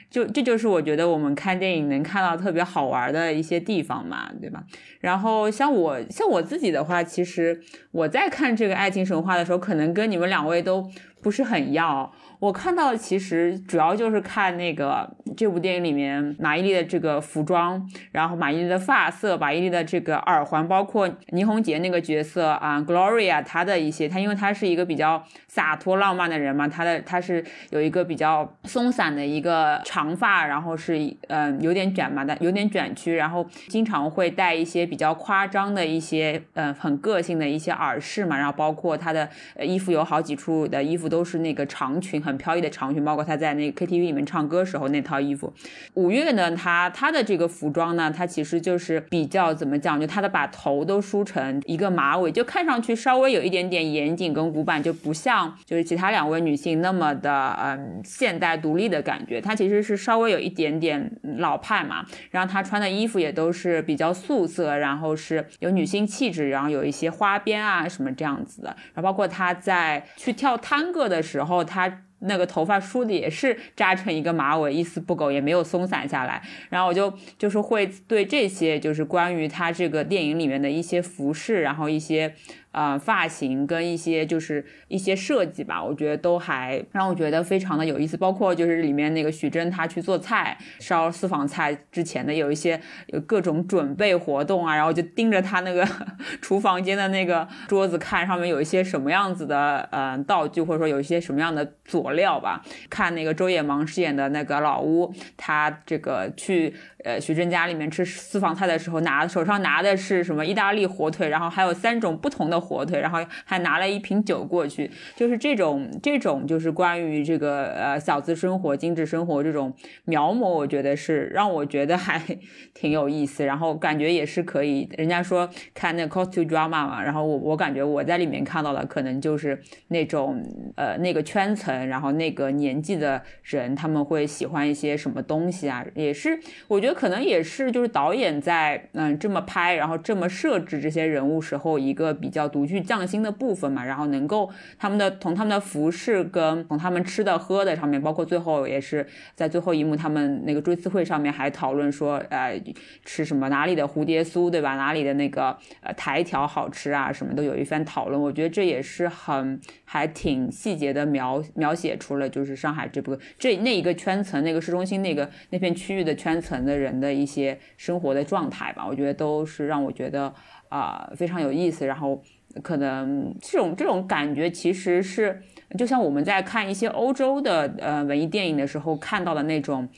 [0.09, 4.62] 就这就是我觉得我们看电影能看到特别好玩的一些地方嘛，对吧？
[5.01, 7.61] 然后像我像我自己的话，其实
[7.91, 10.89] 我在看这个爱情神话的时候，可能跟你们两位都
[11.22, 12.12] 不是很要。
[12.41, 39.28] 我看到的其实主要就是看那个这部电影里面马伊琍的这个服装，然后马伊琍的发色，马伊琍的这个耳环，包括倪虹洁那个角色啊，Gloria 她的一些，她因为她是一个比较洒脱浪漫的人嘛，她的她是有一个比较松散的一个长发，然后是嗯有点卷嘛的，有点卷曲，然后经常会戴一些比较夸张的一些嗯很个性的一些耳饰嘛，然后包括她的
[39.61, 42.18] 衣服有好几处的衣服都是那个长裙。
[42.30, 45.53] 很很飘逸的长裙，包括他在那 KTV 里面唱歌时候那套衣服。
[45.95, 59.41] 五月呢，他他的这个服装呢，他其实就是比较怎么讲，就他的把头都梳成一个马尾，就看上去稍微有一点点严谨跟古板，就不像就是其他两位女性那么的嗯现代独立的感觉。
[59.41, 68.68] 她其实是稍微有一点点老派嘛，然后她穿的衣服也都是比较素色，然后是有女性气质，然后有一些花边啊什么这样子的。
[68.95, 72.03] 然后包括她在去跳探戈的时候，她。
[72.21, 76.43] 那个头发梳的也是扎成一个马尾，一丝不苟，也没有松散下来。
[76.68, 82.35] 然后我就就是会对这些，就是关于他这个电影里面的一些服饰，然后一些。
[82.73, 88.16] 呃，发型跟一些就是一些设计吧，我觉得都还让我觉得非常的有意思。
[88.16, 95.87] 包括就是里面那个徐峥他去做菜烧私房菜之前的有一些有各种准备活动啊，然后就盯着他那个
[96.41, 102.62] 厨房间的那个桌子看，上面有一些什么样子的呃道具，或者说有一些什么样的佐料吧。
[102.89, 106.75] 看那个周野芒饰演的那个老屋，他这个去。
[107.03, 122.21] 呃，徐峥家里面吃私房菜的时候，拿手上拿的是什么意大利火腿，然后还有三种不同的火腿，然后还拿了一瓶酒过去，就是这种这种就是关于这个呃小资生活、精致生活这种描摹，我觉得是让我觉得还
[122.75, 124.89] 挺有意思，然后感觉也是可以。
[124.97, 130.41] 人家说看那 costume drama 嘛，然后我我感觉我在里面看到的可能就是那种
[130.77, 136.39] 呃那个圈层，然后那个年纪的人他们会喜欢一些什么东西啊，也是
[136.69, 137.01] 我觉得。
[137.01, 143.85] 可能也是，就是导演在嗯这么拍，然后这么设置这些人物时候，一个比较独具匠心的部分嘛。
[143.85, 152.61] 然后能够他们的从他们的服饰跟从他们吃的喝的上面，包括最后也是在最后一幕，他们那个追思会上面还讨论说，呃，
[153.05, 154.75] 吃什么哪里的蝴蝶酥，对吧？
[154.75, 158.21] 哪里的那个呃台条好吃啊，什么都有一番讨论。
[158.21, 166.81] 我觉得这也是很还挺细节的描描写出了就是上海这部这那一个圈层，那个市中心那个那片区域的圈层的。
[166.81, 170.33] 人的一些生活的状态吧，我觉得都是让我觉得
[170.71, 171.87] 啊非常有意思。
[171.87, 172.23] 然后
[172.63, 175.43] 可能这种这种感觉其实是
[175.79, 179.89] 就像我们在看一些欧洲的呃文艺电影的时候看到的那种。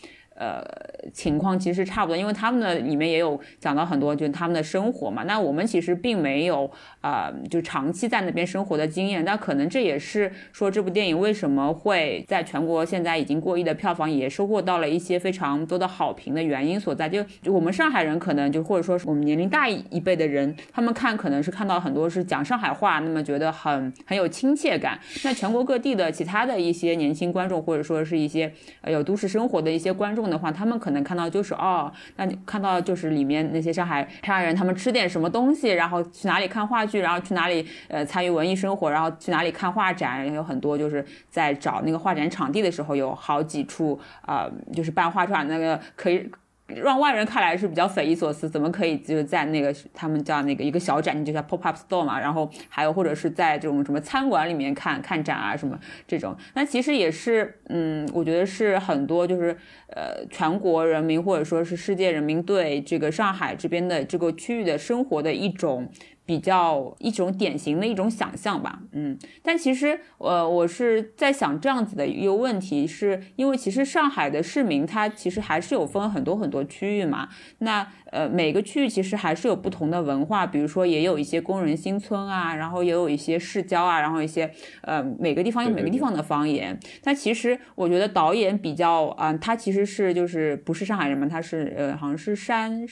[0.42, 0.60] 呃
[1.12, 5.22] 情况其实差不多，因为他们的里面也有讲到很多就是他们的生活嘛。
[5.22, 6.68] 那我们其实并没有
[7.00, 17.08] 呃就长期在那边生活的经验，那可能这也是说这部电影为什么会在全国现在已经过亿的票房，也收获到了一些非常多的好评的原因所在。
[17.08, 24.98] 就就我们上海人可能就或者说是我们年龄大一辈的人，他们看可能是看到很多是讲上海话，那么觉得很很有亲切感。
[25.22, 46.30] 那全国各地的其他的一些年轻观众，或者说是一些呃有都市生活的一些观众的话，他们可能看到就是哦，那你看到就是里面那些上海上海人他们吃点什么东西，然后去哪里看话剧，然后去哪里呃参与文艺生活，然后去哪里看画展，有很多就是在找那个画展场地的时候，有好几处啊、就是办画展那个可以。
[46.76, 59.56] 让外人看来是比较匪夷所思，怎么可以就是在那个他们叫那个一个小展，你就叫 pop up store 嘛，然后还有或者是在这种什么餐馆里面看看展啊什么这种，那其实也是，嗯，我觉得是很多就是
[59.88, 65.88] 呃全国人民或者说是世界人民对这个上海这边的这个区域的生活的一种。
[66.24, 84.48] 比较一种典型的一种想象吧，嗯，但其实，呃，我是在想这样子的一个问题，是因为其实上海的市民他其实还是有分很多很多区域嘛，那呃每个区域其实还是有不同的文化，比如说也有一些工人新村啊，然后也有一些市郊啊，然后一些
[84.82, 92.86] 呃每个地方有每个地方的方言，但其实我觉得导演比较啊、他其实是就是不是上海人嘛，他是呃好像是山。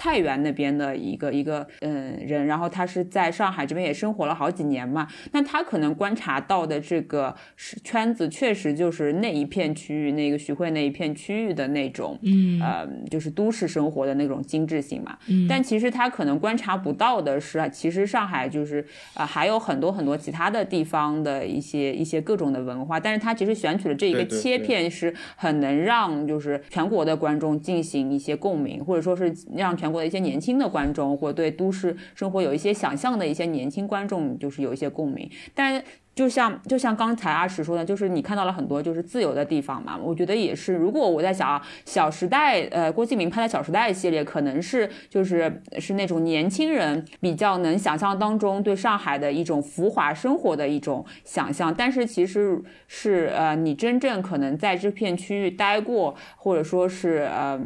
[0.00, 15.18] 太原那边的一个一个嗯人，然后他是在上海这边也生活了好几年嘛，那他可能观察到的这个是圈子，确实就是那一片区域，那个徐汇那一片区域的那种，嗯，呃，就是都市生活的那种精致性嘛。
[15.28, 18.80] 嗯，但其实他可能观察不到的是，其实上海就是
[19.12, 35.28] 啊、呃还有很多很多其他的地方的一些一些各种的文化，但是他其实选取了这一个切片，是很能让就是全国的观众进行一些共鸣，或者说是让全国的一些年轻的观众，或对都市生活有一些想象的一些年轻观众，就是有一些共鸣。
[35.54, 35.82] 但
[36.20, 40.74] 就像就像刚才阿史说的，就是你看到了很多就是自由的地方嘛，我觉得也是。
[40.74, 57.58] 如果我在想啊，《小时代》呃，郭敬明拍的《小时代》系列，可能是就是是那种年轻人比较能想象当中对上海的一种浮华生活的一种想象，但是其实是呃，你真正可能在这片区域待过，或者说是呃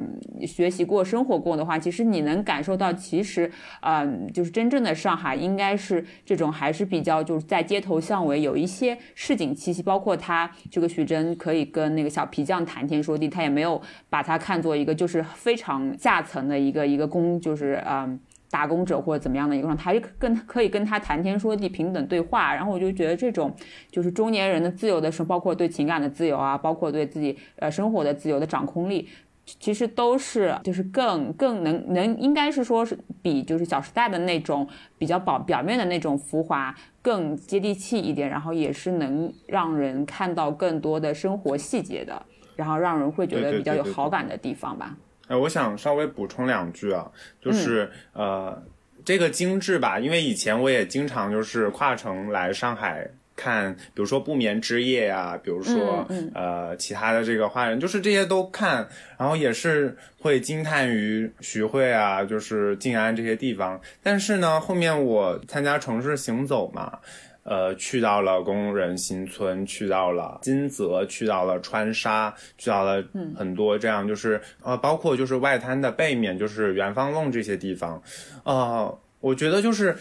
[0.46, 3.50] 学习过、生活过的话，其实你能感受到，其实
[3.80, 18.20] 嗯、就是真正的上海应该是这种还是比较就是在街头巷尾有一些市井气息，包括他这个徐峥可以跟那个小皮匠谈天说地，他也没有把他看作一个就是非常下层的一个一个工，就是嗯。
[18.50, 22.54] 打工者或者怎么样的一个状态，还是跟可以跟他谈天说地、平等对话。
[22.54, 23.52] 然后我就觉得这种
[23.90, 29.08] 就是中年人的自由的生，包括对情感的自由啊，包括对自己呃生活的自由的掌控力，
[29.44, 34.66] 其实都是就是更更能能应该是说是比就是《小时代》的那种
[34.98, 42.20] 比较表表面的那种浮华更接地气一点，然后也是能让人看到更多的生活细节的，
[42.56, 44.96] 然后让人会觉得比较有好感的地方吧。
[45.28, 48.62] 呃，我想稍微补充两句啊，就是、呃，
[49.04, 63.80] 这个精致吧，因为以前我也经常就是跨城来上海看，比如说不眠之夜呀、比如说、嗯呃其他的这个花人，就是这些都看，然后也是会惊叹于徐汇啊，就是静安这些地方。
[64.02, 66.98] 但是呢，后面我参加城市行走嘛。
[67.46, 73.04] 呃，去到了工人新村，去到了金泽，去到了川沙，去到了
[73.36, 78.02] 很多这样，就是呃，包括就是外滩的背面，就是元芳弄这些地方，
[78.44, 79.94] 呃，我觉得就是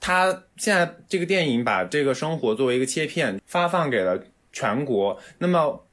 [0.00, 4.20] 他现在这个电影把这个生活作为一个切片发放给了
[4.50, 5.86] 全国，那么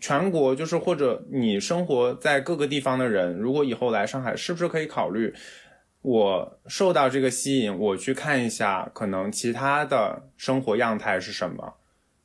[0.00, 5.32] 全国就是或者你生活在各个地方的人，如果以后来上海，是不是可以考虑？
[6.02, 11.74] 我受到这个吸引，我去看一下，可能其他的生活样态是什么。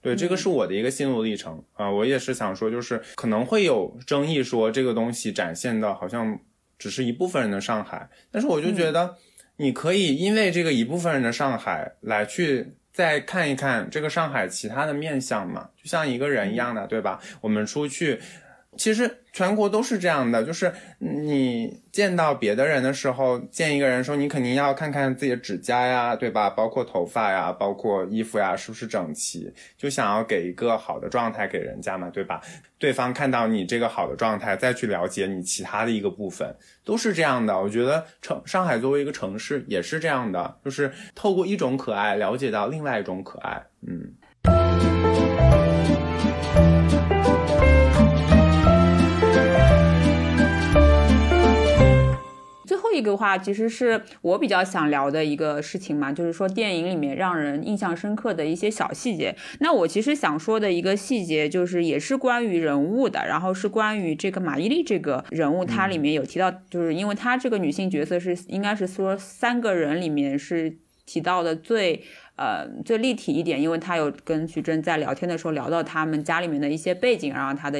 [0.01, 6.39] 对，这个是我的一个心路历程啊、我也是想说，就是可能会有争议，说这个东西展现的好像
[6.77, 9.15] 只是一部分人的上海，但是我就觉得，
[9.61, 17.21] 你可以因为这个一部分人的上海来去再看一看这个上海其他的面相嘛，就像一个人一样的，对吧？
[17.41, 18.19] 我们出去。
[18.77, 26.49] 其实全国都是这样的，就是你见到别的人的时候，见一个人的时候，你肯定要看看自己的指甲呀，对吧？
[26.49, 29.53] 包括头发呀，包括衣服呀，是不是整齐？
[29.77, 32.41] 就想要给一个好的状态给人家嘛，对吧？
[32.79, 36.55] 对方看到你这个好的状态，再去了解你其他的一个部分，
[36.85, 37.59] 都是这样的。
[37.59, 45.30] 我觉得城上海作为一个城市也是这样的，就是透过一种可爱了解到另外一种可爱，嗯。
[52.93, 59.35] 一个话，其实是我比较想聊的一个事情嘛，就是说电影里面让人印象深刻的一些小细节。
[59.59, 72.03] 那我其实想说的一个细节，就是也是关于人物的，然后是关于这个马伊琍这个人物，它里面有提到，就是因为她这个女性角色是应该是说三个人里面是提到的最。
[72.41, 77.79] 呃，最立体一点，因为他有跟徐峥在聊天的时候聊到他们家里面的一些背景，然后他的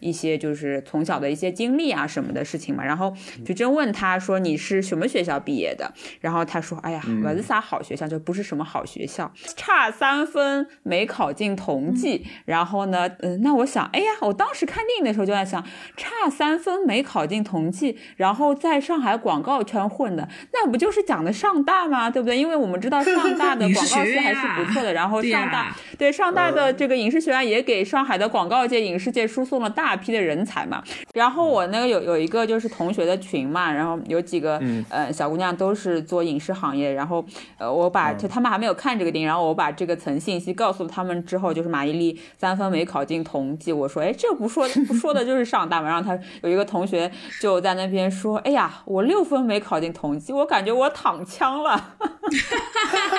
[0.00, 2.84] 一些就是从小的一些经历啊什么的事情嘛。
[2.84, 3.10] 然后
[3.46, 5.90] 徐峥问他说：“你是什么学校毕业的？”
[6.20, 15.64] 然后他说：“哎呀，不是啥好学校，就不是什么好学校，差三分没考进同济。”然后呢，嗯，那我想，哎呀，我当时看电影的时候就在想，
[15.96, 22.10] 差三分没考进同济，然后在上海广告圈混的，那不就是讲的上大吗？
[22.10, 22.36] 对不对？
[22.36, 24.01] 因为我们知道上大的广告。
[24.20, 30.82] 还是不错的，然后上大对上大的这个影视学院也给上海的广告界、影视界输送了大批的人才嘛。
[31.14, 37.24] 然后我那个有有一个就是同学的群嘛，然后有几个呃小姑娘都是做影视行业，然后
[37.58, 45.88] 呃我把就他们还没有看这个电影，然后我把这个层信息告诉他们之后，就是马伊琍三分没考进同济，我说哎这不说不说的就是上大嘛。
[45.88, 51.94] 然后他有一个同学就在那边说，哎呀我六分没考进同济，我感觉我躺枪了。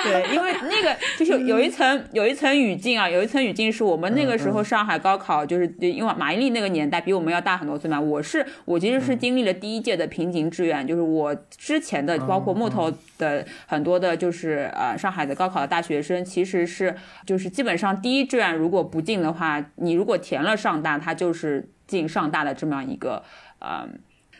[0.04, 8.00] 对，因为那个 就是有一层有一层语境啊，有一层语境是我们那个时候上海高考，就是因为马伊琍那个年代比我们要大很多岁嘛。
[8.00, 16.94] 我是我其实是经历了第一届的平行志愿，就是我之前的包括木头的很多的，就是呃上海的高考的大学生，其实是
[17.26, 23.22] 就是基本上第一志愿如果不进的话，你如果填了上大，它就是进上大的这么样一个
[23.60, 23.88] 呃。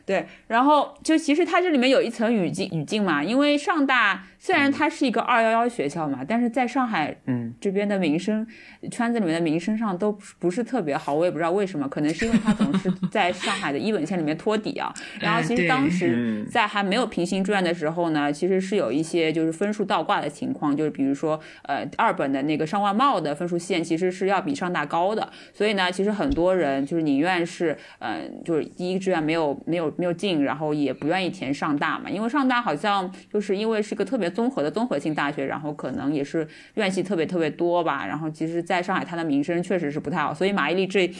[0.06, 8.46] 对，然后就其实它这里面有一层语境语境嘛，因为上大虽然它是一个二幺幺学校嘛，但是在上海嗯这边的名声
[8.90, 14.92] 圈子里面的名声上都不是特别好，我也不知道为什么，可能是因为它总是 在上海的一本线里面托底啊。
[15.18, 29.94] 然后其实当时在还没有平行志愿的时候呢，其实是有一些就是分数倒挂的情况，就是比如说呃二本的那个上外贸的分数线其实是要比上大高的，所以呢，其实很多人就是宁愿是嗯就是第一志愿没有没有。
[29.96, 38.04] 没有进，然后也不愿意填上大嘛，因为上大好像就是因为是个特别综合的综合性大学，然后可能也是院系特别特别多吧。
[38.06, 41.10] 然后其实，在上海它的名声确实是不太好，所以马伊琍这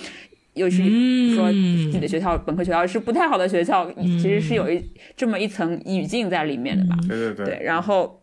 [0.55, 0.83] 又是
[1.35, 4.85] 说自己的学校本科学校是不太好的学校，其实是有一
[5.17, 6.97] 这么一层语境在里面的吧。
[7.09, 8.21] 对对对，然后。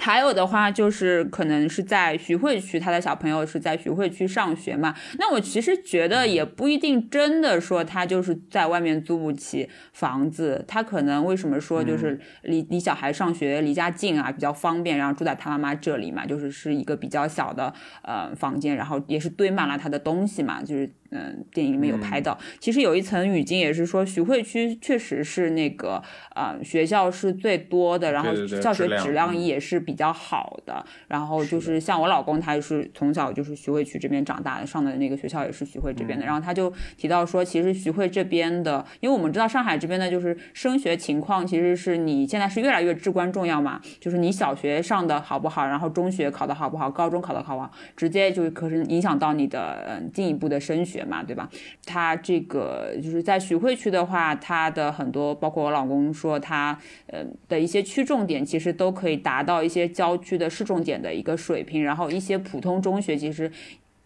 [0.00, 4.94] 还有的话就是可能是在徐汇区，他的小朋友是在徐汇区上学嘛。
[5.18, 20.90] 那我其实觉得也不一定真的说他就是在外面租不起房子，他可能为什么说就是离离小孩上学离家近啊，比较方便，然后住在他妈妈这里嘛，就是是一个比较小的呃房间，然后也是堆满了他的东西嘛，就是。
[21.10, 26.02] 嗯，电影里面有拍到，其实有一层语境也是说，徐汇区确实是那个
[26.34, 28.30] 啊学校是最多的，然后
[28.60, 30.84] 教学质量也是比较好的。
[31.06, 36.26] 然后就是像我老公，他是从小就是徐汇区这边长大的，上的那个学校也是徐汇这边的。
[36.26, 50.97] 然后他就提到说，其实徐汇这边的，因为我们知道上海这边的就是升学情况，其实是你现在是越来越至关重要嘛，就是你小学上的好不好，然后中学考的好不好，高中考的好不好，直接就可是影响到你的嗯进一步的升学。
[51.06, 51.48] 嘛，对吧？
[51.84, 61.84] 他这个就是在徐汇区的话，他的很多，包括我老公说他，呃的一些区重点，其实都可以达到一些郊区的市重点的一个水平。
[61.84, 63.50] 然后一些普通中学，其实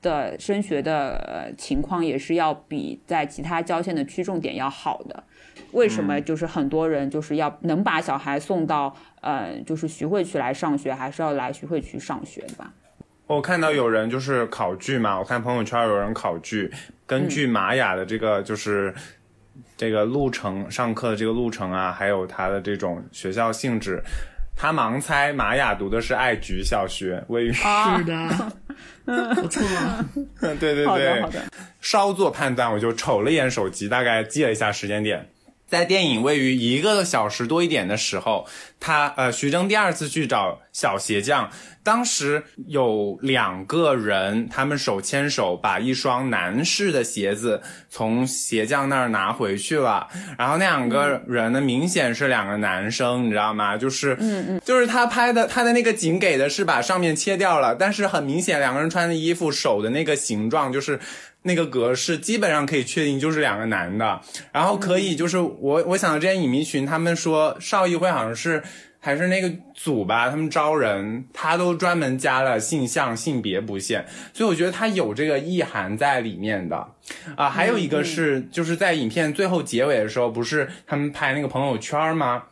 [0.01, 5.25] 的升学的情况也是要比在其他郊县的区重点要好的。
[5.73, 6.21] 为什么？
[6.21, 12.73] 就是很多人就是要能把小孩送到，呃，就是徐汇区来上学，还是要来徐汇区上学的吧？
[13.27, 16.71] 我看到有人就是考据嘛，我看朋友圈有人考据，
[17.07, 18.95] 根据玛雅的这个就是
[19.77, 24.03] 这个路程上课的这个路程啊，还有他的这种学校性质，
[24.55, 27.65] 他盲猜玛雅读的是爱菊小学，位于是
[28.05, 28.53] 的，
[29.41, 29.63] 不错，
[30.61, 31.43] 对对对，好的好的，
[31.81, 35.27] 稍作判断，我就瞅了一眼手机，大概记了一下时间点。
[35.73, 38.47] 在电影位于一个小时多一点的时候，
[38.79, 41.51] 他呃，徐峥第二次去找小鞋匠，
[41.83, 50.07] 当时有两个人，他们手牵手把一双男士的鞋子从鞋匠那儿拿回去了。
[50.39, 53.75] 然后那两个人呢，明显是两个男生，你知道吗？
[53.75, 61.01] 就是，嗯嗯，就是他拍的，他的那个景给的是把上面切掉了，但是很明显两个人穿的衣服手的那个形状就是。
[61.43, 64.21] 那个格式基本上可以确定就是两个男的，
[64.53, 68.63] 然后可以就是我我想到之前影迷群他们说邵艺辉好像是
[69.01, 76.87] 还是那个组吧，他们招人他都专门加了性向性别不限，所以我觉得他有这个意涵在里面的
[77.35, 77.51] 啊。
[77.51, 82.45] 还有一个是就是在影片最后结尾的时候，不是他们拍那个朋友圈吗？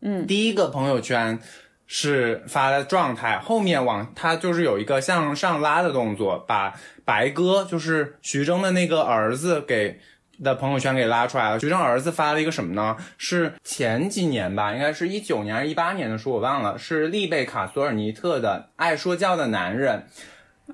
[0.00, 1.38] 嗯，第一个朋友圈
[1.86, 6.72] 是发的状态，后面往他就是有一个向上拉的动作，把
[7.08, 9.98] 白鸽就是徐峥的那个儿子给
[10.44, 11.58] 的朋友圈给拉出来了。
[11.58, 12.98] 徐峥儿子发了一个什么呢？
[13.16, 20.04] 是前几年吧，应该是一九年还是一八年的书，我忘了，是利贝卡索尔尼特的《爱说教的男人》。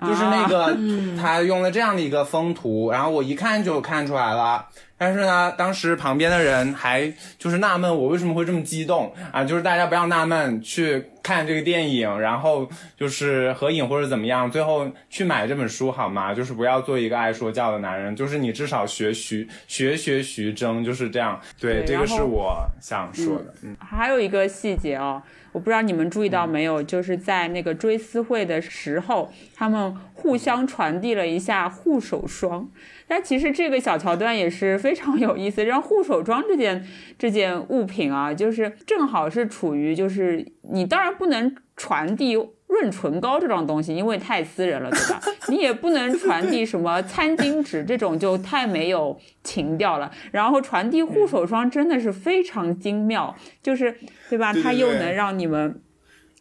[0.01, 0.76] 就是那个，
[1.20, 4.66] 他用了这样的一个风图，然后我一看就看出来了。
[4.97, 9.45] 但是呢，当时旁边的人还就是纳闷我为什么会这么激动啊？
[9.45, 12.66] 就是大家不要纳闷，去看这个电影，然后
[12.97, 16.32] 就是合影或者怎么样，最后去买这本书好吗？
[16.32, 21.38] 就是不要做一个爱说教的男人，就是你至少学徐学学徐峥，就是这样。
[21.61, 23.53] 对，对这个是我想说的。
[23.62, 25.20] 嗯，还有一个细节哦，
[25.55, 32.68] 我不知道你们注意到没有，就是在那个追思会的时候，他们互相传递了一下护手霜。
[33.07, 36.84] 但其实这个小桥段也是非常有意思，让护手霜这件
[37.16, 42.37] 这件物品啊，就是正好是处于就是你当然不能传递。
[42.66, 45.20] 润唇膏这种东西，因为太私人了，对吧？
[45.49, 50.11] 你也不能传递什么餐巾纸这种，就太没有情调了。
[50.33, 53.97] 然后传递护手霜真的是非常精妙，就是
[54.29, 54.53] 对吧？
[54.53, 55.81] 它又能让你们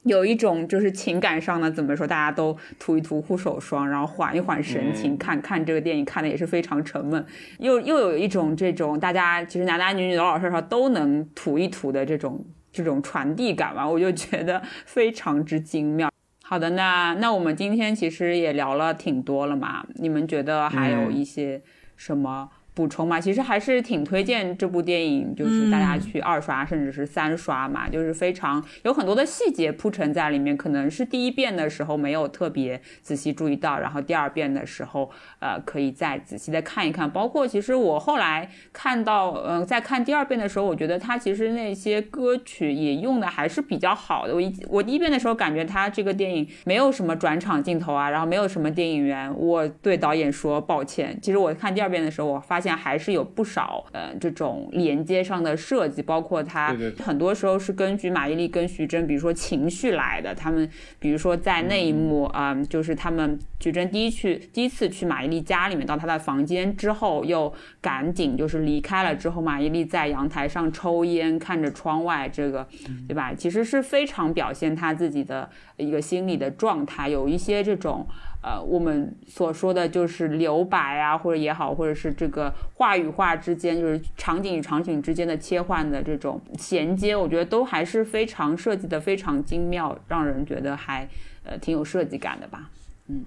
[0.04, 7.24] 有一种就是情感上的怎么说，大家都涂一涂护手霜，然后缓一缓神情，嗯看看这个电影看的也是非常沉闷，
[7.60, 12.44] 又又有一种这种大家其实男男女女老老少少都能涂一涂的这种
[12.74, 16.12] 这种传递感吧， 我就觉得非常之精妙。
[16.44, 21.62] 好的，那那我们今天其实也聊了挺多了嘛，你们觉得还有嗯一些
[21.96, 23.20] 什么补充嘛？
[23.20, 35.10] 其实还是挺推荐这部电影，就是大家去二刷甚至是三刷嘛，就是非常有很多的细节铺陈在里面，可能是第一遍的时候没有特别仔细注意到，然后第二遍的时候，
[35.40, 37.10] 呃，可以再仔细的看一看。
[37.10, 44.34] 包括其实我后来看到，嗯、在看第二遍的时候，我觉得他其实那些歌曲也用的还是比较好的。
[44.34, 51.18] 我一我第一遍的时候感觉他这个电影没有什么转场镜头啊，然后没有什么电影员，我对导演说抱歉。
[51.22, 60.34] 其实我看第二遍的时候，我发现还是有不少呃这种连接上的设计，包括它对对对很多时候是根据马伊琍跟徐峥，比如说情绪来的。
[60.34, 72.66] 他们比如说在那一幕啊、嗯就是他们徐峥第一去第一次去马伊琍家里面，到她的房间之后，又赶紧就是离开了之后，马伊琍在阳台上抽烟，看着窗外，这个
[73.08, 73.34] 对吧？
[73.34, 78.08] 其实是非常表现她自己的一个心理的状态，有一些这种。
[78.44, 91.08] 呃，我们所说的就是留白啊，或者也好，或者是这个话与话之间，就是场景与场景之间的切换的这种衔接，我觉得都还是非常设计的非常精妙，让人觉得还
[91.46, 92.70] 呃挺有设计感的吧。
[93.08, 93.24] 嗯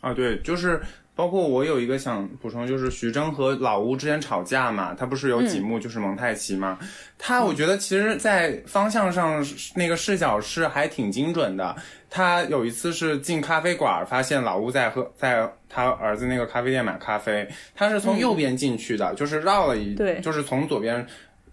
[0.00, 0.80] 啊，对，就是
[1.14, 6.78] 包括我有一个想补充，就是徐峥和老吴之间吵架嘛，他不是有几幕就是蒙太奇嘛，
[7.18, 9.44] 他我觉得其实，在方向上
[9.74, 11.74] 那个视角是还挺精准的。
[12.10, 21.06] 他有一次是进咖啡馆，发现老吴在喝，在他儿子那个咖啡店买咖啡，他是从右边进去的，就是绕了一，对就是从左边。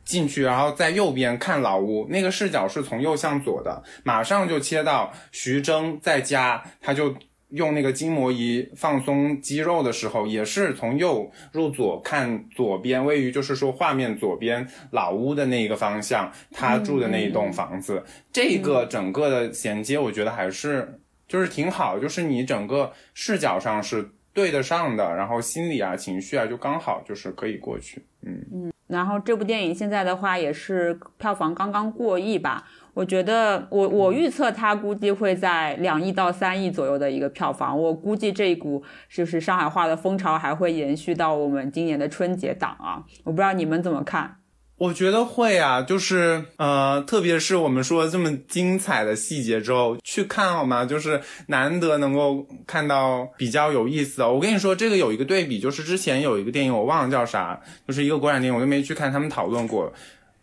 [0.04, 7.16] 进去，然后在右边看老吴，那个视角是从右向左的，马上就切到徐峥在家，他就
[7.52, 28.46] 用那个筋膜仪放松肌肉的时候，也是从右入左看左边，位于就是说画面左边老屋的那一个方向，他住的那一栋房子，这个整个的衔接，我觉得还是就是挺好，就是你整个视角上是对得上的，然后心理啊、情绪啊，就刚好就是可以过去，嗯。
[28.54, 28.72] 嗯。
[28.88, 44.38] 然后这部电影现在的话也是票房刚刚过亿吧，我觉得我我预测它估计会在两亿到三亿左右的一个票房，我估计这一股就是上海话的风潮还会延续到我们今年的春节档啊，我不知道你们怎么看。
[44.78, 50.84] 我觉得会啊，就是呃，特别是我们说这么精彩的细节之后去看好吗？
[50.84, 54.34] 就是难得能够看到比较有意思的。
[54.34, 59.94] 我跟你说，这个有一个对比，就是之前有一个电影我忘了叫啥，就是一个国产电影，我都没去看，他们讨论过。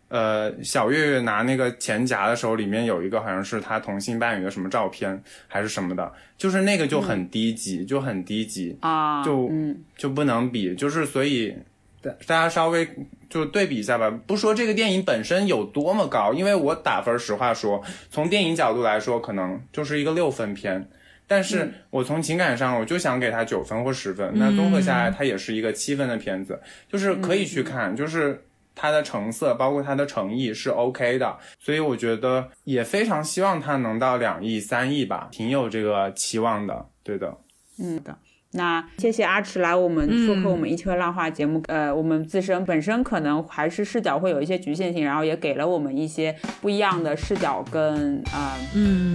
[0.09, 8.75] 呃，小岳岳拿那个钱夹的时候，里面有一个好像是他同性伴侣的什么照片还是什么的，就是那个就很低级，就很低级。
[8.81, 11.55] 啊，就嗯，就不能比，就是所以
[12.01, 12.87] 大大家稍微
[13.29, 14.09] 就对比一下吧。
[14.25, 20.89] 不说这个电影本身有多么高，因为我打分，实话说，从电影角度来说，可能就是一个六分片。
[21.27, 24.31] 但是我从情感上，我就想给他九分或十分。
[24.33, 26.59] 那综合下来，它也是一个七分的片子，
[26.91, 28.41] 就是可以去看，就是
[28.79, 31.37] 它的成色，包括它的诚意是 OK 的。
[31.59, 36.85] 所以我觉得也非常希望它能到两亿、三亿吧，挺有这个期望的。
[37.03, 37.37] 对的。
[37.77, 38.17] 嗯的。
[38.51, 49.13] 那谢谢阿池来我们做客我们一车浪话节目，呃，我们自身本身可能还是视角会有一些局限性，然后也给了我们一些不一样的视角跟呃嗯，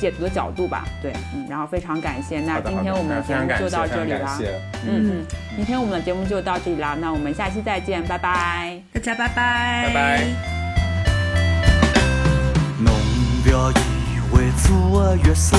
[0.00, 0.84] 解读的角度吧。
[1.02, 2.40] 对，嗯，然后非常感谢。
[2.40, 4.38] 那今天我们的节目就到这里了。
[4.86, 5.26] 嗯嗯，
[5.56, 8.80] 今天我们的节目就到这里了，那我们下期再见，拜拜。
[8.94, 10.24] 大家拜拜，拜拜。
[12.78, 12.92] 侬
[13.44, 13.74] 不要以
[14.32, 15.54] 为做个乐手，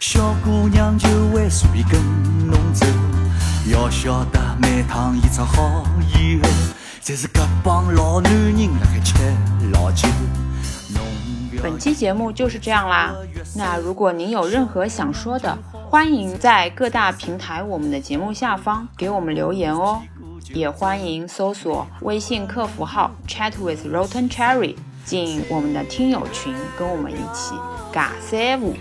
[0.00, 2.00] 小姑娘就会随跟
[2.46, 2.86] 侬走。
[3.70, 5.84] 要晓得每趟演出好
[6.16, 6.48] 以后，
[7.04, 9.14] 侪是搿帮老男人辣海吃
[9.72, 10.08] 老酒。
[11.62, 13.14] 本期节目就是这样啦。
[13.56, 15.56] 那如果您有任何想说的，
[15.90, 20.00] 欢迎在各大平台我们的节目下方给我们留言哦。
[20.54, 27.54] 也欢迎搜索微信客服号 Chat with Rotten Cherry 进我们的听友群，跟我们一起
[27.92, 28.74] 尬三五。